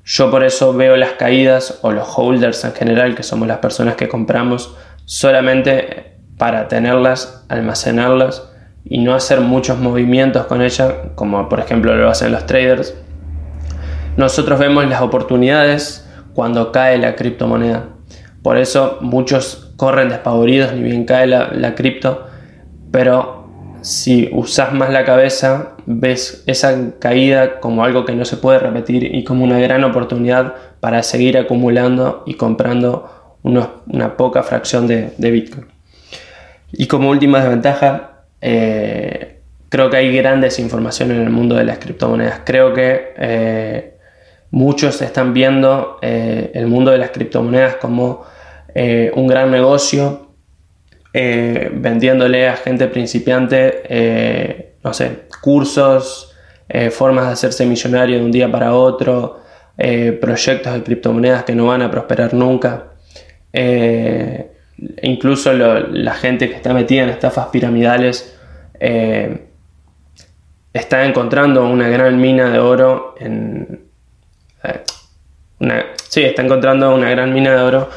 yo 0.03 0.31
por 0.31 0.43
eso 0.43 0.73
veo 0.73 0.95
las 0.97 1.11
caídas 1.11 1.79
o 1.81 1.91
los 1.91 2.07
holders 2.15 2.63
en 2.65 2.73
general, 2.73 3.15
que 3.15 3.23
somos 3.23 3.47
las 3.47 3.57
personas 3.57 3.95
que 3.95 4.07
compramos, 4.07 4.75
solamente 5.05 6.13
para 6.37 6.67
tenerlas, 6.67 7.45
almacenarlas 7.49 8.51
y 8.83 8.99
no 8.99 9.15
hacer 9.15 9.41
muchos 9.41 9.79
movimientos 9.79 10.45
con 10.45 10.61
ellas, 10.61 10.93
como 11.15 11.49
por 11.49 11.59
ejemplo 11.59 11.95
lo 11.95 12.09
hacen 12.09 12.31
los 12.31 12.45
traders. 12.45 12.95
Nosotros 14.17 14.59
vemos 14.59 14.87
las 14.87 15.01
oportunidades 15.01 16.04
cuando 16.35 16.71
cae 16.71 16.97
la 16.97 17.15
criptomoneda. 17.15 17.89
Por 18.43 18.57
eso 18.57 18.99
muchos 19.01 19.73
corren 19.77 20.09
despavoridos 20.09 20.73
ni 20.73 20.83
bien 20.83 21.05
cae 21.05 21.25
la, 21.25 21.73
cripto, 21.75 22.27
pero 22.91 23.47
si 23.81 24.29
usas 24.31 24.73
más 24.73 24.91
la 24.91 25.05
cabeza, 25.05 25.75
ves 25.85 26.43
esa 26.45 26.99
caída 26.99 27.59
como 27.59 27.83
algo 27.83 28.05
que 28.05 28.13
no 28.13 28.25
se 28.25 28.37
puede 28.37 28.59
repetir 28.59 29.15
y 29.15 29.23
como 29.23 29.43
una 29.43 29.59
gran 29.59 29.83
oportunidad 29.83 30.53
para 30.79 31.01
seguir 31.01 31.37
acumulando 31.37 32.23
y 32.25 32.35
comprando 32.35 33.37
una 33.41 34.17
poca 34.17 34.43
fracción 34.43 34.87
de, 34.87 35.13
Bitcoin. 35.17 35.67
Y 36.71 36.87
como 36.87 37.09
última 37.09 37.39
desventaja, 37.39 38.25
eh, 38.41 39.39
creo 39.69 39.89
que 39.89 39.97
hay 39.97 40.15
grandes 40.15 40.55
desinformación 40.55 41.11
en 41.11 41.21
el 41.21 41.29
mundo 41.29 41.55
de 41.55 41.63
las 41.63 41.79
criptomonedas. 41.79 42.41
Creo 42.45 42.73
que 42.73 43.13
eh, 43.17 43.94
muchos 44.55 45.01
están 45.01 45.33
viendo 45.33 45.99
eh, 46.01 46.51
el 46.53 46.67
mundo 46.67 46.91
de 46.91 46.97
las 46.97 47.11
criptomonedas 47.11 47.75
como 47.75 48.23
un 49.13 49.27
gran 49.27 49.51
negocio, 49.51 50.31
vendiéndole 51.13 52.49
a 52.49 52.57
gente 52.57 52.87
principiante, 52.87 54.73
no 54.83 54.93
sé, 54.93 55.27
cursos, 55.41 56.35
formas 56.91 57.27
de 57.27 57.31
hacerse 57.31 57.65
millonario 57.65 58.17
de 58.17 58.25
un 58.25 58.31
día 58.33 58.51
para 58.51 58.73
otro, 58.73 59.39
proyectos 60.19 60.73
de 60.73 60.83
criptomonedas 60.83 61.45
que 61.45 61.55
no 61.55 61.67
van 61.67 61.83
a 61.83 61.89
prosperar 61.89 62.33
nunca. 62.33 62.87
Incluso 65.01 65.53
la 65.53 66.13
gente 66.15 66.49
que 66.49 66.55
está 66.55 66.73
metida 66.73 67.03
en 67.03 67.09
estafas 67.09 67.47
piramidales 67.47 68.35
eh, 68.79 69.47
está 70.73 71.05
encontrando 71.05 71.65
una 71.67 71.87
gran 71.87 72.19
mina 72.19 72.49
de 72.49 72.59
oro 72.59 73.15
en... 73.19 73.84
Eh, 74.65 75.83
sí, 76.09 76.23
está 76.23 76.41
encontrando 76.41 76.93
una 76.93 77.09
gran 77.09 77.33
mina 77.33 77.55
de 77.55 77.61
oro 77.61 77.89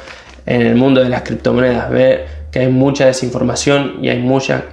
en 0.46 0.62
el 0.62 0.74
mundo 0.74 1.02
de 1.02 1.09
las 1.09 1.22
criptomonedas. 1.22 1.90
Ve 1.90 2.24
que 2.50 2.61
hay 2.61 2.68
mucha 2.68 3.07
desinformación 3.07 3.98
y 4.02 4.09
hay 4.09 4.18
mucha, 4.18 4.64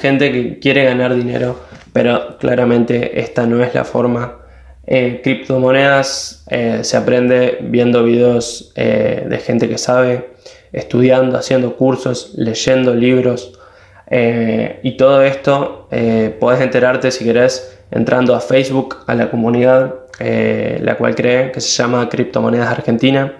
gente 0.00 0.32
que 0.32 0.58
quiere 0.58 0.84
ganar 0.84 1.14
dinero, 1.14 1.60
pero 1.92 2.36
claramente 2.38 3.20
esta 3.20 3.46
no 3.46 3.62
es 3.62 3.74
la 3.74 3.84
forma. 3.84 4.38
Eh, 4.86 5.20
criptomonedas 5.22 6.44
se 6.82 6.96
aprende 6.96 7.58
viendo 7.62 8.02
videos 8.02 8.72
de 8.74 9.40
gente 9.42 9.68
que 9.68 9.78
sabe, 9.78 10.32
estudiando, 10.72 11.38
haciendo 11.38 11.76
cursos, 11.76 12.32
leyendo 12.36 12.94
libros. 12.94 13.58
Eh, 14.14 14.80
y 14.82 14.96
todo 14.98 15.22
esto 15.22 15.88
eh, 15.90 16.36
puedes 16.38 16.60
enterarte 16.60 17.10
si 17.10 17.24
querés 17.24 17.78
entrando 17.90 18.34
a 18.34 18.40
Facebook, 18.40 18.98
a 19.06 19.14
la 19.14 19.30
comunidad, 19.30 19.94
eh, 20.18 20.78
la 20.82 20.96
cual 20.96 21.14
cree, 21.14 21.52
que 21.52 21.60
se 21.60 21.70
llama 21.70 22.08
Criptomonedas 22.08 22.68
Argentina, 22.68 23.34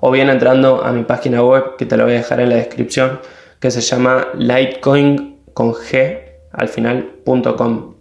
o 0.00 0.10
bien 0.10 0.28
entrando 0.30 0.84
a 0.84 0.92
mi 0.92 1.04
página 1.04 1.42
web, 1.42 1.76
que 1.76 1.86
te 1.86 1.96
la 1.96 2.04
voy 2.04 2.14
a 2.14 2.16
dejar 2.16 2.40
en 2.40 2.50
la 2.50 2.56
descripción, 2.56 3.20
que 3.60 3.70
se 3.70 3.80
llama 3.80 4.28
Litecoin 4.34 5.38
con 5.52 5.72
G 5.72 6.20
al 6.52 6.68
final.com. 6.68 7.94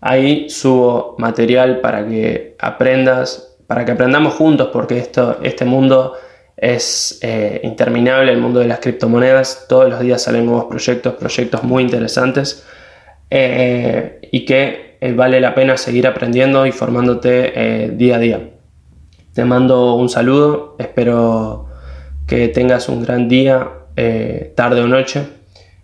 Ahí 0.00 0.48
subo 0.48 1.16
material 1.18 1.80
para 1.80 2.06
que 2.06 2.56
aprendas, 2.58 3.56
para 3.66 3.84
que 3.84 3.92
aprendamos 3.92 4.34
juntos, 4.34 4.70
porque 4.72 4.98
esto, 4.98 5.38
este 5.42 5.64
mundo 5.64 6.14
es 6.56 7.18
eh, 7.22 7.60
interminable 7.64 8.32
el 8.32 8.38
mundo 8.38 8.60
de 8.60 8.66
las 8.66 8.80
criptomonedas. 8.80 9.66
Todos 9.68 9.88
los 9.88 10.00
días 10.00 10.22
salen 10.22 10.46
nuevos 10.46 10.66
proyectos, 10.66 11.14
proyectos 11.14 11.62
muy 11.62 11.82
interesantes 11.82 12.64
eh, 13.30 14.20
y 14.30 14.44
que 14.44 14.89
eh, 15.00 15.12
vale 15.12 15.40
la 15.40 15.54
pena 15.54 15.76
seguir 15.76 16.06
aprendiendo 16.06 16.66
y 16.66 16.72
formándote 16.72 17.92
día 17.96 18.16
a 18.16 18.18
día. 18.18 18.50
Te 19.32 19.44
mando 19.44 19.94
un 19.94 20.08
saludo, 20.08 20.76
espero 20.78 21.66
que 22.26 22.48
tengas 22.48 22.88
un 22.88 23.02
gran 23.02 23.28
día, 23.28 23.68
tarde 24.54 24.80
o 24.80 24.86
noche 24.86 25.26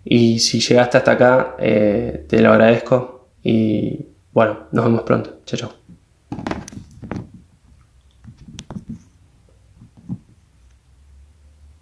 y 0.03 0.39
si 0.39 0.59
llegaste 0.59 0.97
hasta 0.97 1.11
acá 1.11 1.55
te 1.57 2.41
lo 2.41 2.51
agradezco 2.51 3.29
y 3.43 4.07
bueno, 4.31 4.67
nos 4.71 4.85
vemos 4.85 5.01
pronto. 5.03 5.39
Chao, 5.45 5.59
chao. 5.59 5.76